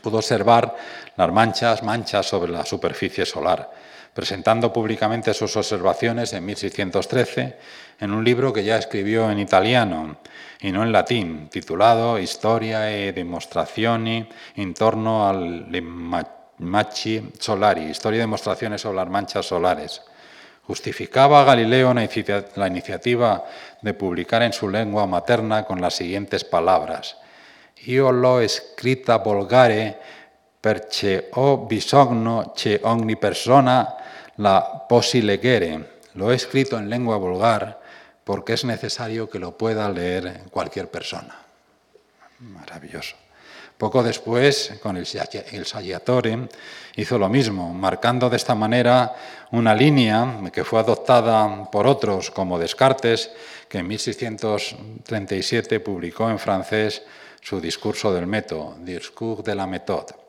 [0.00, 0.76] pudo observar
[1.16, 3.68] las manchas, manchas sobre la superficie solar,
[4.14, 7.58] presentando públicamente sus observaciones en 1613
[8.00, 10.16] en un libro que ya escribió en italiano
[10.61, 15.66] y no en latín, titulado Historia e Dimostrazioni intorno al
[16.58, 20.02] Machi Solari, Historia y demostraciones sobre las manchas solares.
[20.66, 23.44] Justificaba a Galileo la iniciativa
[23.80, 27.16] de publicar en su lengua materna con las siguientes palabras.
[27.86, 29.96] Io l'ho scritta volgare
[30.61, 33.96] perché ho bisogno che ogni persona
[34.36, 35.98] la posi leggere.
[36.12, 37.80] Lo he escrito en lengua vulgar
[38.24, 41.34] porque es necesario que lo pueda leer cualquier persona.
[42.38, 43.16] Maravilloso.
[43.80, 45.06] Poco después, con el,
[45.52, 45.66] el
[46.96, 49.14] hizo lo mismo, marcando de esta manera
[49.52, 53.30] una línea que fue adoptada por otros como Descartes,
[53.70, 57.02] que en 1637 publicó en francés
[57.40, 60.19] su discurso del método, Discours de la méthode.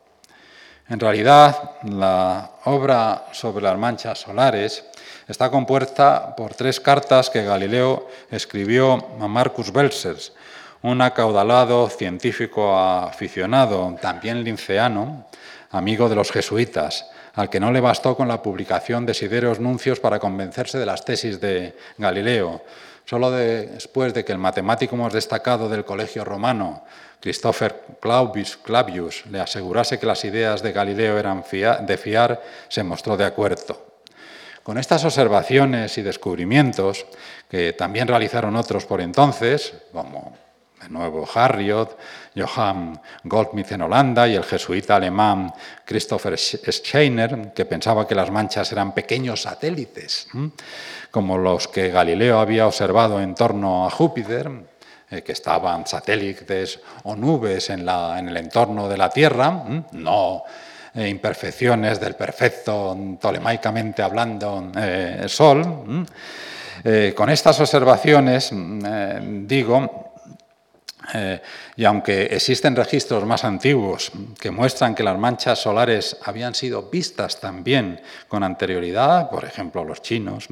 [0.92, 4.84] En realidad, la obra sobre las manchas solares
[5.26, 10.34] está compuesta por tres cartas que Galileo escribió a Marcus Belsers,
[10.82, 15.28] un acaudalado científico aficionado, también linceano,
[15.70, 20.02] amigo de los jesuitas, al que no le bastó con la publicación de Sideros Nuncios
[20.02, 22.66] para convencerse de las tesis de Galileo.
[23.06, 26.84] Solo después de que el matemático más destacado del colegio romano,
[27.20, 31.44] Christopher Clavius, le asegurase que las ideas de Galileo eran
[31.86, 33.92] de fiar, se mostró de acuerdo.
[34.64, 37.06] Con estas observaciones y descubrimientos,
[37.50, 40.34] que también realizaron otros por entonces, como
[40.82, 41.98] de nuevo Harriot,
[42.36, 45.54] Johann Goldmith en Holanda y el jesuita alemán
[45.86, 50.28] Christopher Scheiner, que pensaba que las manchas eran pequeños satélites,
[51.12, 54.50] como los que Galileo había observado en torno a Júpiter,
[55.10, 60.44] eh, que estaban satélites o nubes en, el entorno de la Tierra, no
[60.96, 66.06] eh, imperfecciones del perfecto, tolemaicamente hablando, eh, Sol.
[67.16, 68.52] con estas observaciones,
[69.46, 70.11] digo,
[71.14, 71.42] eh,
[71.76, 77.40] y aunque existen registros más antiguos que muestran que las manchas solares habían sido vistas
[77.40, 80.48] también con anterioridad, por ejemplo los chinos,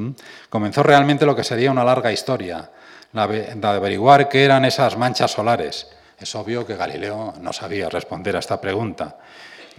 [0.50, 2.70] comenzó realmente lo que sería una larga historia,
[3.14, 5.88] la de averiguar qué eran esas manchas solares.
[6.20, 9.18] Es obvio que Galileo no sabía responder a esta pregunta.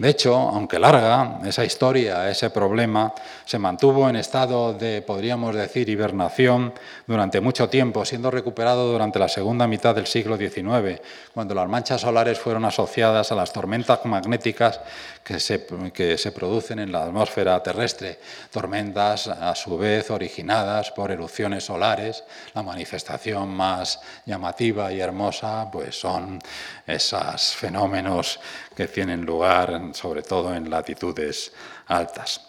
[0.01, 3.13] De hecho, aunque larga, esa historia, ese problema,
[3.45, 6.73] se mantuvo en estado de, podríamos decir, hibernación
[7.05, 10.99] durante mucho tiempo, siendo recuperado durante la segunda mitad del siglo XIX,
[11.35, 14.79] cuando las manchas solares fueron asociadas a las tormentas magnéticas
[15.23, 18.19] que se, que se producen en la atmósfera terrestre,
[18.51, 22.23] tormentas a su vez originadas por erupciones solares.
[22.53, 26.39] La manifestación más llamativa y hermosa pues son
[26.85, 28.39] esos fenómenos
[28.75, 31.51] que tienen lugar sobre todo en latitudes
[31.87, 32.41] altas.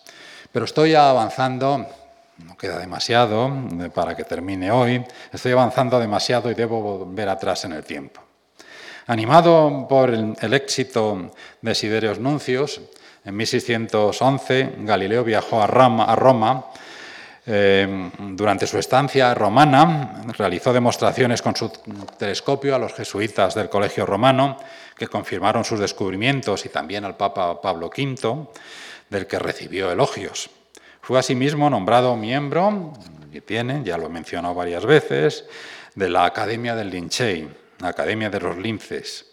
[0.50, 1.86] Pero estoy avanzando,
[2.38, 3.50] no queda demasiado
[3.94, 8.31] para que termine hoy, estoy avanzando demasiado y debo volver atrás en el tiempo.
[9.06, 12.80] Animado por el, éxito de Siderios Nuncios,
[13.24, 16.66] en 1611 Galileo viajó a Roma,
[17.44, 21.72] eh, durante su estancia romana realizó demostraciones con su
[22.16, 24.56] telescopio a los jesuitas del Colegio Romano,
[24.96, 28.46] que confirmaron sus descubrimientos, y también al Papa Pablo V,
[29.10, 30.50] del que recibió elogios.
[31.00, 32.92] Fue asimismo nombrado miembro,
[33.32, 35.44] y tiene, ya lo he mencionado varias veces,
[35.96, 39.26] de la Academia del Lincei, la Academia de los Linces,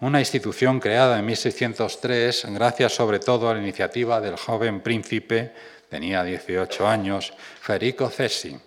[0.00, 5.54] una institución creada en 1603 gracias sobre todo a la iniciativa del joven príncipe
[5.88, 8.58] tenía 18 años, Federico Cesi.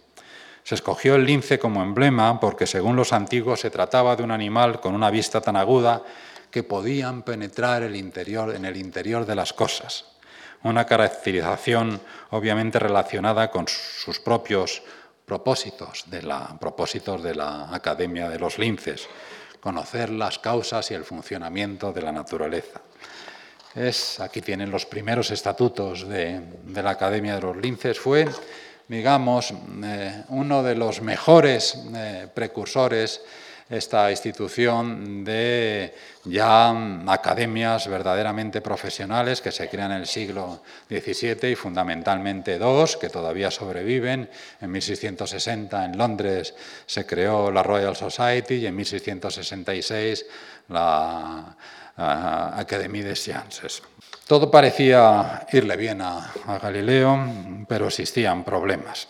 [0.63, 4.79] Se escogió el lince como emblema porque, según los antiguos, se trataba de un animal
[4.79, 6.03] con una vista tan aguda
[6.49, 10.05] que podían penetrar el interior, en el interior de las cosas.
[10.63, 12.01] Una caracterización
[12.31, 14.81] obviamente relacionada con sus propios
[15.29, 19.07] propósitos de la, propósitos de la Academia de los Linces,
[19.59, 22.81] conocer las causas y el funcionamiento de la naturaleza.
[24.19, 26.41] Aquí tienen los primeros estatutos de,
[26.73, 28.27] la Academia de los Linces, fue,
[28.87, 29.53] digamos,
[29.83, 33.21] eh, uno de los mejores eh, precursores
[33.69, 35.93] esta institución de
[36.25, 36.71] ya
[37.07, 43.51] academias verdaderamente profesionales que se crean en el siglo XVII y fundamentalmente dos que todavía
[43.51, 44.27] sobreviven.
[44.59, 46.55] En 1660 en Londres
[46.87, 50.25] se creó la Royal Society y en 1666
[50.69, 51.55] la
[51.95, 53.83] Academia de Sciences.
[54.25, 57.19] Todo parecía irle bien a, Galileo,
[57.67, 59.07] pero existían problemas.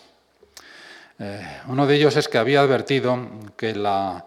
[1.18, 3.18] Eh, uno de ellos es que había advertido
[3.56, 4.24] que la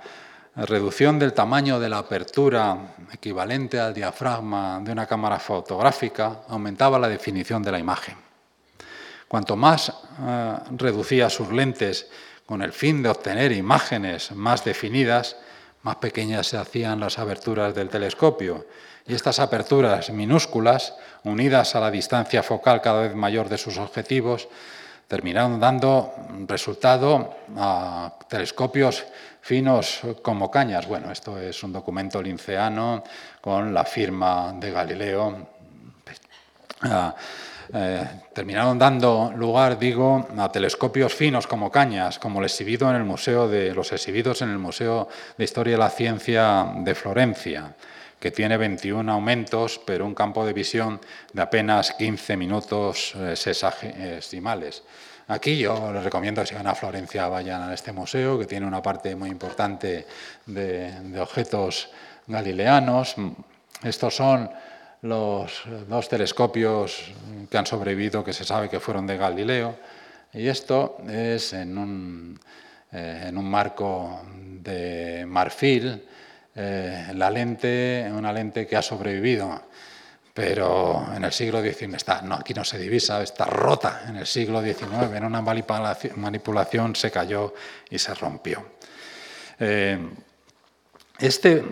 [0.56, 7.10] reducción del tamaño de la apertura equivalente al diafragma de una cámara fotográfica aumentaba la
[7.10, 8.16] definición de la imagen.
[9.28, 12.08] Cuanto más eh, reducía sus lentes
[12.46, 15.38] con el fin de obtener imágenes más definidas,
[15.82, 18.68] más pequeñas se hacían las aberturas del telescopio
[19.08, 20.94] y estas aperturas minúsculas,
[21.24, 24.48] unidas a la distancia focal cada vez mayor de sus objetivos,
[25.08, 26.14] terminaron dando
[26.48, 29.04] resultado a telescopios
[29.44, 30.88] finos como cañas.
[30.88, 33.04] Bueno, esto es un documento linceano
[33.42, 35.48] con la firma de Galileo.
[36.82, 37.14] Ah,
[37.74, 43.04] eh, terminaron dando lugar, digo, a telescopios finos como cañas, como el exhibido en el
[43.04, 47.76] museo de, los exhibidos en el Museo de Historia de la Ciencia de Florencia,
[48.20, 51.02] que tiene 21 aumentos, pero un campo de visión
[51.34, 54.84] de apenas 15 minutos eh, sexagesimales.
[55.34, 58.68] Aquí yo les recomiendo que si van a Florencia vayan a este museo, que tiene
[58.68, 60.06] una parte muy importante
[60.46, 61.90] de objetos
[62.28, 63.16] galileanos.
[63.82, 64.48] Estos son
[65.02, 67.12] los dos telescopios
[67.50, 69.76] que han sobrevivido, que se sabe que fueron de Galileo.
[70.34, 72.40] Y esto es en un,
[72.92, 74.22] eh, marco
[74.62, 76.06] de marfil,
[76.56, 79.64] eh, la lente, una lente que ha sobrevivido,
[80.34, 84.26] pero en el siglo XIX está, no, aquí no se divisa, está rota en el
[84.26, 87.54] siglo XIX, en una manipulación se cayó
[87.90, 88.66] y se rompió.
[89.60, 90.00] Eh,
[91.20, 91.64] este,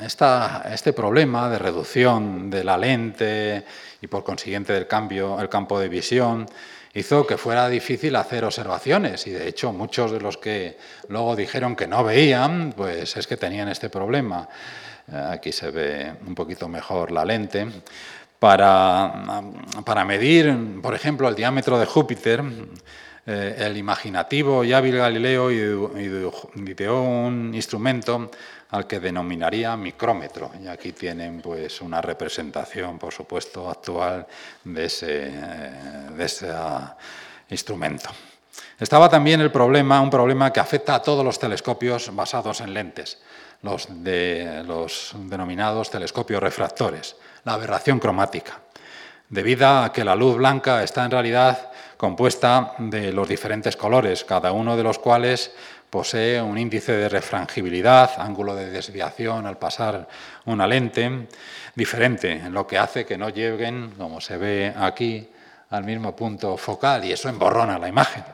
[0.00, 3.64] este, problema de reducción de la lente
[4.00, 6.46] y por consiguiente del cambio, el campo de visión,
[6.94, 11.76] hizo que fuera difícil hacer observaciones y de hecho muchos de los que luego dijeron
[11.76, 14.48] que no veían, pues es que tenían este problema.
[15.10, 17.66] Eh, aquí se ve un poquito mejor la lente.
[18.38, 19.42] Para,
[19.84, 22.44] para medir, por ejemplo, el diámetro de Júpiter,
[23.28, 28.30] eh, el imaginativo y hábil Galileo ideó un instrumento
[28.70, 30.52] al que denominaría micrómetro.
[30.62, 34.26] Y aquí tienen pues, una representación, por supuesto, actual
[34.64, 36.96] de ese, eh, de ese ah,
[37.48, 38.10] instrumento.
[38.78, 43.18] Estaba también el problema, un problema que afecta a todos los telescopios basados en lentes,
[43.62, 48.60] los, de, los denominados telescopios refractores, la aberración cromática,
[49.28, 54.52] debido a que la luz blanca está en realidad compuesta de los diferentes colores, cada
[54.52, 55.52] uno de los cuales
[55.90, 60.06] posee un índice de refrangibilidad, ángulo de desviación al pasar
[60.44, 61.28] una lente,
[61.74, 65.30] diferente, lo que hace que no lleguen, como se ve aquí,
[65.70, 68.24] al mismo punto focal y eso emborrona la imagen.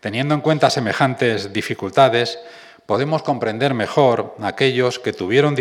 [0.00, 2.38] Teniendo en cuenta semejantes dificultades,
[2.86, 5.56] podemos comprender mejor aquellos que tuvieron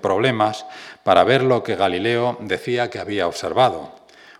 [0.00, 0.66] problemas
[1.02, 3.92] para ver lo que Galileo decía que había observado.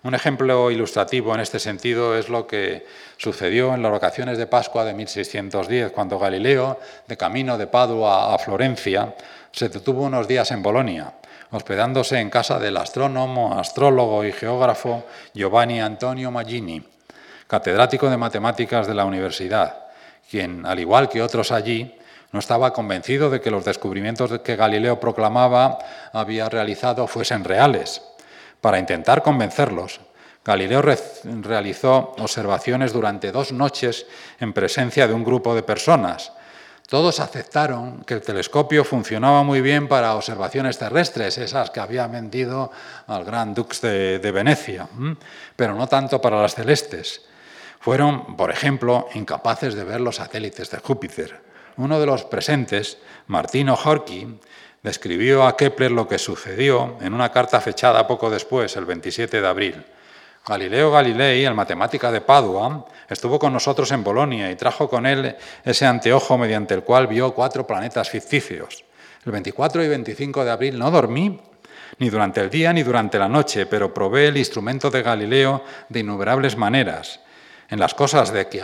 [0.02, 4.84] Un ejemplo ilustrativo en este sentido es lo que sucedió en las vacaciones de Pascua
[4.84, 9.16] de 1610, cuando Galileo, de camino de Padua a Florencia,
[9.50, 11.14] se detuvo unos días en Bolonia,
[11.50, 15.04] hospedándose en casa del astrónomo, astrólogo y geógrafo
[15.34, 16.86] Giovanni Antonio Maggini,
[17.46, 19.86] catedrático de matemáticas de la universidad,
[20.30, 21.96] quien, al igual que otros allí,
[22.36, 25.78] no estaba convencido de que los descubrimientos que Galileo proclamaba
[26.12, 28.02] había realizado fuesen reales
[28.60, 30.00] para intentar convencerlos,
[30.44, 34.06] Galileo realizó observaciones durante dos noches
[34.38, 36.32] en presencia de un grupo de personas.
[36.88, 42.70] Todos aceptaron que el telescopio funcionaba muy bien para observaciones terrestres, esas que había vendido
[43.06, 44.86] al gran Dux de, de Venecia,
[45.56, 47.22] pero no tanto para las celestes.
[47.80, 51.45] Fueron, por ejemplo, incapaces de ver los satélites de Júpiter.
[51.78, 54.38] Uno de los presentes, Martino Horky,
[54.82, 59.46] describió a Kepler lo que sucedió en una carta fechada poco después, el 27 de
[59.46, 59.84] abril.
[60.46, 65.36] Galileo Galilei, el matemática de Padua, estuvo con nosotros en Bolonia y trajo con él
[65.64, 68.84] ese anteojo mediante el cual vio cuatro planetas ficticios.
[69.24, 71.40] El 24 y 25 de abril no dormí,
[71.98, 76.00] ni durante el día ni durante la noche, pero probé el instrumento de Galileo de
[76.00, 77.20] innumerables maneras,
[77.68, 78.60] en las cosas de aquí,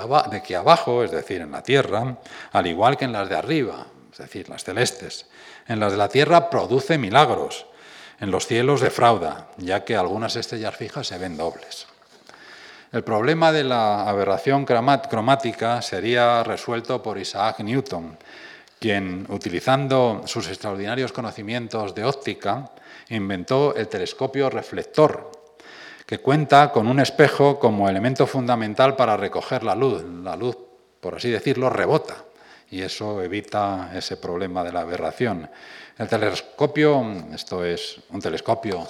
[0.55, 2.17] abajo, es decir, en la Tierra,
[2.53, 5.27] al igual que en las de arriba, es decir, las celestes.
[5.67, 7.67] En las de la tierra produce milagros,
[8.21, 11.87] en los cielos defrauda, ya que algunas estrellas fijas se ven dobles.
[12.93, 18.19] El problema de la aberración cromática sería resuelto por Isaac Newton,
[18.79, 22.71] quien, utilizando sus extraordinarios conocimientos de óptica,
[23.09, 25.32] inventó el telescopio reflector,
[26.13, 30.05] que cuenta con un espejo como elemento fundamental para recoger la luz.
[30.23, 30.59] La luz,
[31.01, 32.17] por así decirlo, rebota
[32.71, 35.49] y eso evita ese problema de la aberración.
[35.97, 37.03] El telescopio,
[37.33, 38.87] esto es un telescopio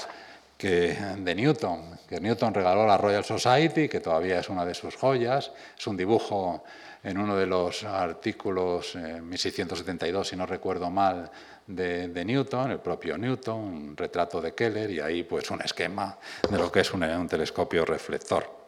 [0.58, 4.74] que, de Newton, que Newton regaló a la Royal Society, que todavía es una de
[4.74, 6.64] sus joyas, es un dibujo
[7.02, 11.30] en uno de los artículos, eh, 1672, si no recuerdo mal,
[11.66, 16.58] de, Newton, el propio Newton, un retrato de Keller y ahí pues un esquema de
[16.58, 18.62] lo que es un, telescopio reflector.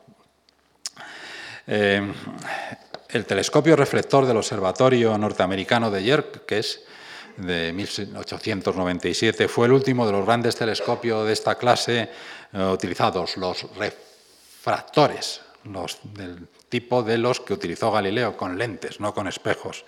[1.67, 2.13] Eh,
[3.09, 6.85] el telescopio reflector del Observatorio Norteamericano de Yerkes
[7.37, 12.09] de 1897 fue el último de los grandes telescopios de esta clase
[12.53, 19.15] eh, utilizados, los refractores, los del tipo de los que utilizó Galileo, con lentes, no
[19.15, 19.85] con espejos.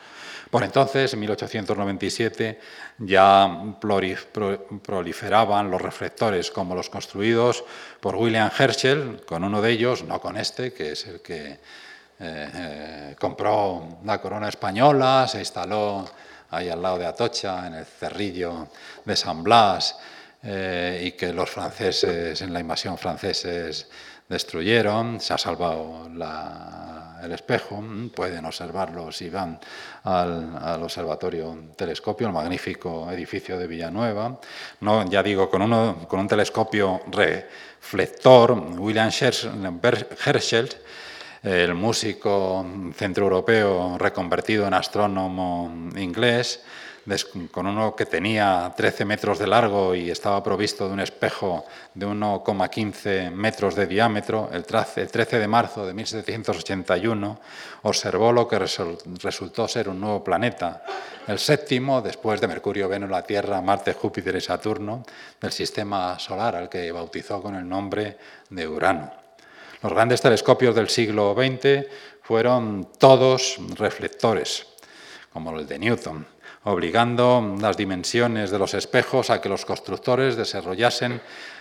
[0.51, 2.61] Por entonces, en 1897,
[2.98, 7.65] ya proliferaban los reflectores como los construidos
[8.01, 11.59] por William Herschel, con uno de ellos, no con este, que es el que eh,
[12.20, 16.09] eh, compró la corona española, se instaló
[16.51, 18.69] ahí al lado de Atocha, en el cerrillo
[19.05, 19.98] de San Blas,
[20.43, 23.89] eh, y que los franceses en la invasión franceses
[24.28, 26.09] destruyeron, se ha salvado
[27.23, 27.82] el espejo,
[28.15, 29.59] pueden observarlo si van
[30.05, 34.39] al, observatorio telescopio, el magnífico edificio de Villanueva,
[34.81, 40.69] no, ya digo, con, uno, con un telescopio reflector, William Herschel
[41.47, 42.66] el músico
[42.97, 46.61] centroeuropeo reconvertido en astrónomo inglés,
[47.53, 51.65] con uno que tenía 13 metros de largo y estaba provisto de un espejo
[51.95, 57.41] de 1,15 metros de diámetro, el 13 de marzo de 1781
[57.83, 60.83] observó lo que resultó ser un nuevo planeta,
[61.28, 65.05] el séptimo después de Mercurio, Venus, la Tierra, Marte, Júpiter y Saturno
[65.41, 68.19] del sistema solar, al que bautizó con el nombre
[68.51, 69.12] de Urano.
[69.81, 71.87] Los grandes telescopios del siglo XX
[72.23, 74.66] fueron todos reflectores,
[75.33, 76.36] como el de Newton
[76.67, 81.21] obligando las dimensiones de los espejos a que los constructores desarrollasen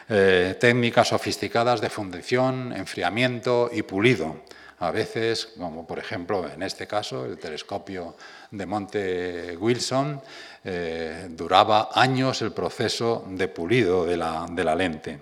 [0.10, 4.42] eh, técnicas sofisticadas de fundición, enfriamiento y pulido.
[4.80, 8.16] A veces, como por ejemplo en este caso, el telescopio
[8.50, 10.22] de Monte Wilson,
[10.64, 15.22] eh, duraba años el proceso de pulido de la lente.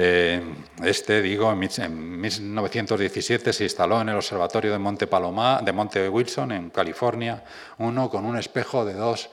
[0.00, 0.40] Eh,
[0.84, 6.52] este, digo, en 1917 se instaló en el Observatorio de Monte, Paloma, de Monte Wilson,
[6.52, 7.42] en California,
[7.78, 9.28] uno con un espejo de dos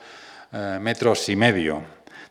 [0.52, 1.84] eh, metros y medio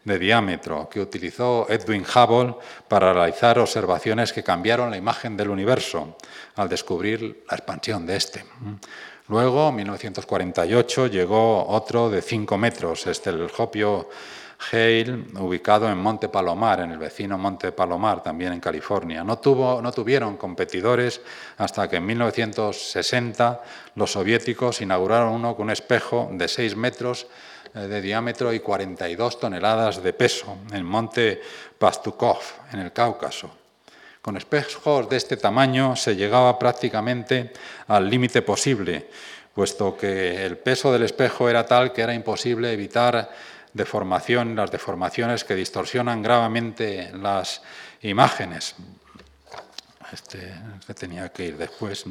[0.03, 2.55] de diámetro que utilizó Edwin Hubble
[2.89, 6.17] para realizar observaciones que cambiaron la imagen del universo
[6.57, 8.43] al descubrir la expansión de este.
[9.29, 14.09] Luego, en 1948, llegó otro de 5 metros, este, el telescopio
[14.71, 19.23] Hale, ubicado en Monte Palomar, en el vecino Monte Palomar, también en California.
[19.23, 21.21] No, tuvo, no tuvieron competidores
[21.57, 23.61] hasta que en 1960
[23.95, 27.27] los soviéticos inauguraron uno con un espejo de 6 metros
[27.73, 31.41] eh, de diámetro y 42 toneladas de peso, en Monte
[31.77, 32.39] Pastukov,
[32.71, 33.51] en el Cáucaso.
[34.21, 37.51] Con espejos de este tamaño se llegaba prácticamente
[37.87, 39.09] al límite posible,
[39.53, 43.29] puesto que el peso del espejo era tal que era imposible evitar
[43.75, 47.61] deformación, las deformaciones que distorsionan gravemente las
[48.01, 48.75] imágenes.
[50.13, 52.05] Este, este tenía que ir después.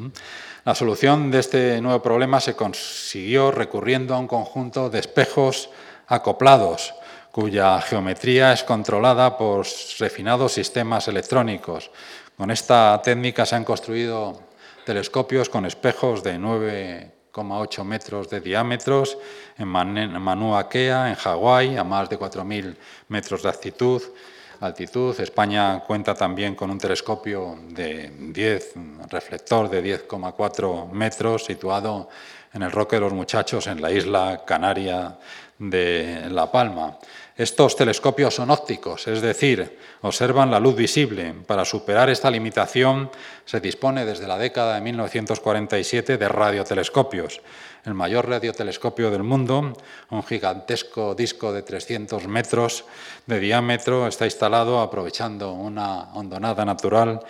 [0.65, 5.71] La solución de este nuevo problema se consiguió recurriendo a un conjunto de espejos
[6.07, 6.95] acoplados,
[7.33, 9.67] cuya geometría es controlada por
[9.99, 11.91] refinados sistemas electrónicos.
[12.37, 14.43] Con esta técnica se han construido
[14.85, 19.19] telescopios con espejos de 9 8 metros de diámetros,
[19.59, 22.77] en Manua Kea, en Hawái, a más de 4.000
[23.09, 25.21] metros de altitud.
[25.21, 28.75] España cuenta también con un telescopio de 10,
[29.11, 32.09] reflector de 10,4 metros, situado
[32.53, 35.19] en el Roque de los Muchachos, en la isla canaria
[35.59, 36.97] de La Palma.
[37.37, 41.35] Estos telescopios son ópticos, es decir, observan la luz visible.
[41.47, 43.11] Para superar esta limitación
[43.45, 47.41] se dispone desde la década de 1947 de radiotelescopios.
[47.85, 49.73] El mayor radiotelescopio del mundo,
[50.11, 52.85] un gigantesco disco de 300 metros
[53.27, 57.21] de diámetro, está instalado aprovechando una hondonada natural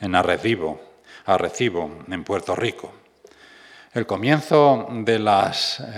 [0.00, 0.80] en Arrecibo,
[1.26, 2.99] Arrecibo en Puerto Rico.
[3.92, 5.52] El comienzo de la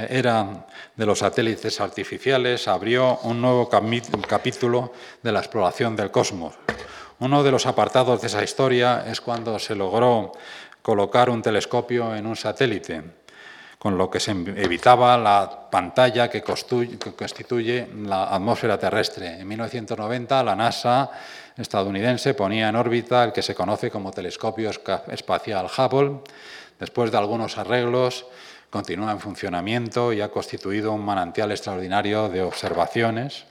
[0.09, 0.65] era
[0.97, 4.93] de los satélites artificiales abrió un nuevo capítulo
[5.23, 6.55] de la exploración del cosmos.
[7.19, 10.33] Uno de los apartados de esa historia es cuando se logró
[10.81, 13.03] colocar un telescopio en un satélite,
[13.79, 19.39] con lo que se evitaba la pantalla que constituye la atmósfera terrestre.
[19.39, 21.11] En 1990 la NASA
[21.59, 24.71] estadounidense ponía en órbita el que se conoce como telescopio
[25.09, 26.21] espacial Hubble,
[26.83, 28.27] Después de algunos arreglos,
[28.69, 33.45] continúa en funcionamiento y ha constituido un manantial extraordinario de observaciones.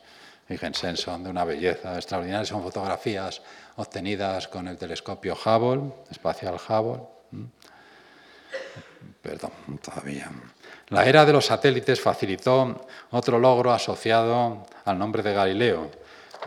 [0.49, 2.45] Fíjense, son de una belleza extraordinaria.
[2.45, 3.41] Son fotografías
[3.77, 7.03] obtenidas con el telescopio Hubble, espacial Hubble.
[9.21, 9.51] Perdón,
[9.81, 10.29] todavía.
[10.89, 15.89] La era de los satélites facilitó otro logro asociado al nombre de Galileo,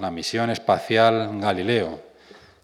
[0.00, 2.02] la misión espacial Galileo,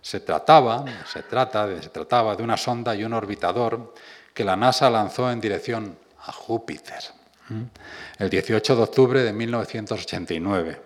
[0.03, 3.95] se trataba, se, trata se trataba de una sonda y un orbitador
[4.33, 7.21] que la NASA lanzó en dirección a Júpiter
[8.19, 10.81] el 18 de octubre de 1989.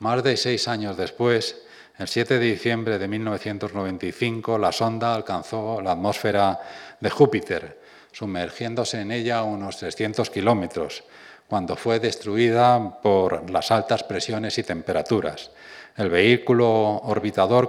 [0.00, 1.62] Más de seis años después,
[1.98, 6.60] el 7 de diciembre de 1995, la sonda alcanzó la atmósfera
[7.00, 7.80] de Júpiter,
[8.12, 11.02] sumergiéndose en ella unos 300 kilómetros,
[11.48, 15.50] cuando fue destruida por las altas presiones y temperaturas.
[15.96, 16.68] El vehículo
[16.98, 17.68] orbitador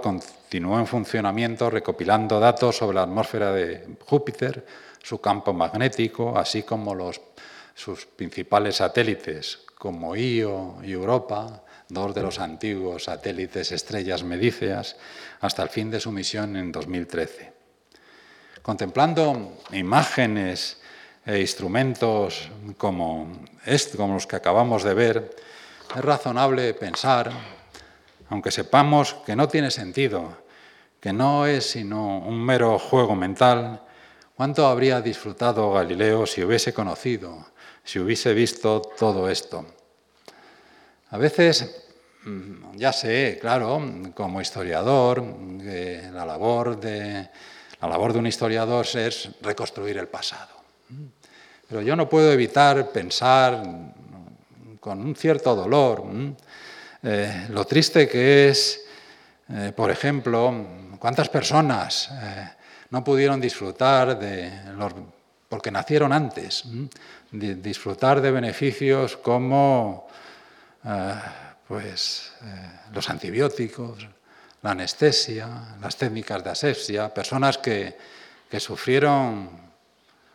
[0.50, 4.66] continuó en funcionamiento recopilando datos sobre la atmósfera de Júpiter,
[5.00, 7.20] su campo magnético, así como los,
[7.72, 14.96] sus principales satélites, como Io y Europa, dos de los antiguos satélites estrellas medíceas,
[15.40, 17.52] hasta el fin de su misión en 2013.
[18.60, 20.80] Contemplando imágenes
[21.24, 22.50] e instrumentos
[23.66, 25.30] este, como los que acabamos de ver,
[25.94, 27.59] es razonable pensar
[28.30, 30.38] aunque sepamos que no tiene sentido,
[30.98, 33.82] que no es sino un mero juego mental,
[34.40, 37.48] ¿Cuánto habría disfrutado Galileo si hubiese conocido,
[37.84, 39.66] si hubiese visto todo esto?
[41.10, 41.84] A veces,
[42.24, 43.82] mm, ya sé, claro,
[44.14, 47.28] como historiador, la labor de,
[47.82, 50.56] la labor de un historiador es reconstruir el pasado.
[51.68, 53.62] Pero yo no puedo evitar pensar
[54.80, 56.02] con un cierto dolor
[57.02, 58.82] eh, lo triste que es,
[59.48, 60.66] eh, por ejemplo,
[60.98, 62.48] cuántas personas eh,
[62.90, 64.92] no pudieron disfrutar de los,
[65.48, 66.64] porque nacieron antes,
[67.32, 70.08] disfrutar de beneficios como
[71.66, 72.32] pues,
[72.92, 74.08] los antibióticos,
[74.62, 77.96] la anestesia, las técnicas de asepsia, personas que,
[78.48, 79.50] que sufrieron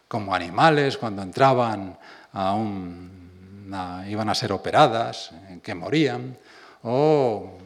[0.08, 1.98] como animales cuando entraban
[2.34, 3.16] a un,
[4.08, 6.38] iban a ser operadas, que morían,
[6.84, 7.58] o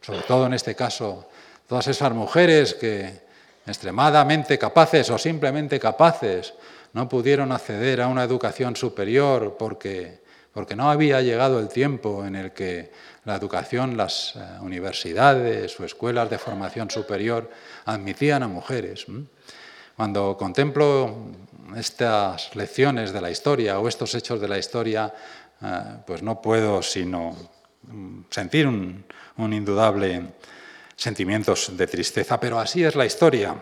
[0.00, 1.28] sobre todo en este caso,
[1.66, 3.24] todas esas mujeres que
[3.66, 6.52] extremadamente capaces o simplemente capaces
[6.92, 10.20] no pudieron acceder a una educación superior porque,
[10.52, 12.92] porque no había llegado el tiempo en el que
[13.24, 17.50] la educación, las eh, universidades o escuelas de formación superior
[17.86, 19.06] admitían a mujeres.
[19.96, 21.32] Cuando contemplo
[21.76, 25.12] estas lecciones de la historia o estos hechos de la historia,
[26.06, 27.36] pues no puedo sino
[27.82, 29.04] mm, sentir un,
[29.38, 30.34] indudable
[30.96, 32.38] sentimiento de tristeza.
[32.38, 33.54] Pero así es la historia.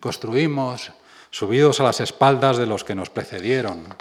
[0.00, 0.92] Construimos
[1.30, 3.94] subidos a las espaldas de los que nos precedieron.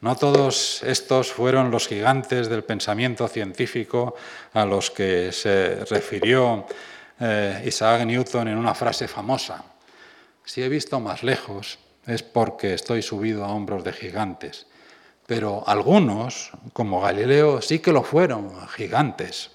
[0.00, 4.16] No todos estos fueron los gigantes del pensamiento científico
[4.52, 6.66] a los que se refirió
[7.20, 9.64] eh, Isaac Newton en una frase famosa.
[10.44, 14.66] Si he visto más lejos es porque estoy subido a hombros de gigantes.
[15.32, 19.50] Pero algunos, como Galileo, sí que lo fueron, gigantes.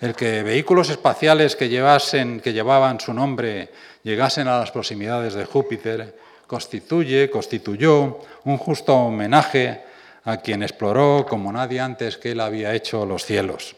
[0.00, 3.68] El que vehículos espaciales que, llevasen, que llevaban su nombre
[4.02, 9.84] llegasen a las proximidades de Júpiter constituye, constituyó un justo homenaje
[10.24, 13.76] a quien exploró como nadie antes que él había hecho los cielos.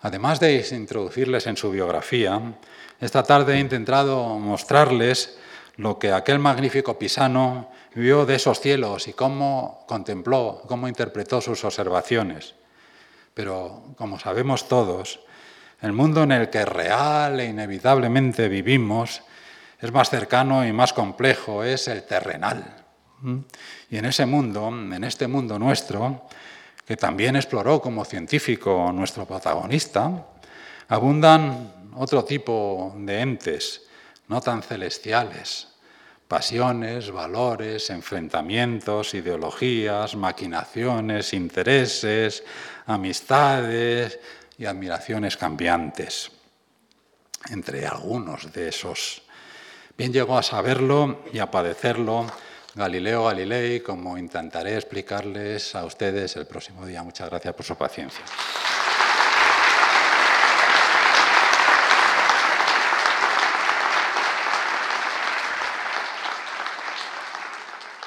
[0.00, 2.40] Además de introducirles en su biografía,
[3.02, 5.36] esta tarde he intentado mostrarles
[5.76, 11.64] lo que aquel magnífico pisano vio de esos cielos y cómo contempló, cómo interpretó sus
[11.64, 12.54] observaciones.
[13.34, 15.20] Pero, como sabemos todos,
[15.80, 19.22] el mundo en el que real e inevitablemente vivimos
[19.80, 22.84] es más cercano y más complejo, es el terrenal.
[23.90, 26.26] Y en ese mundo, en este mundo nuestro,
[26.86, 30.26] que también exploró como científico nuestro protagonista,
[30.88, 33.82] abundan otro tipo de entes,
[34.28, 35.69] no tan celestiales,
[36.30, 42.44] pasiones, valores, enfrentamientos, ideologías, maquinaciones, intereses,
[42.86, 44.20] amistades
[44.56, 46.30] y admiraciones cambiantes,
[47.50, 49.22] entre algunos de esos.
[49.98, 52.26] Bien llegó a saberlo y a padecerlo
[52.76, 57.02] Galileo Galilei, como intentaré explicarles a ustedes el próximo día.
[57.02, 58.24] Muchas gracias por su paciencia.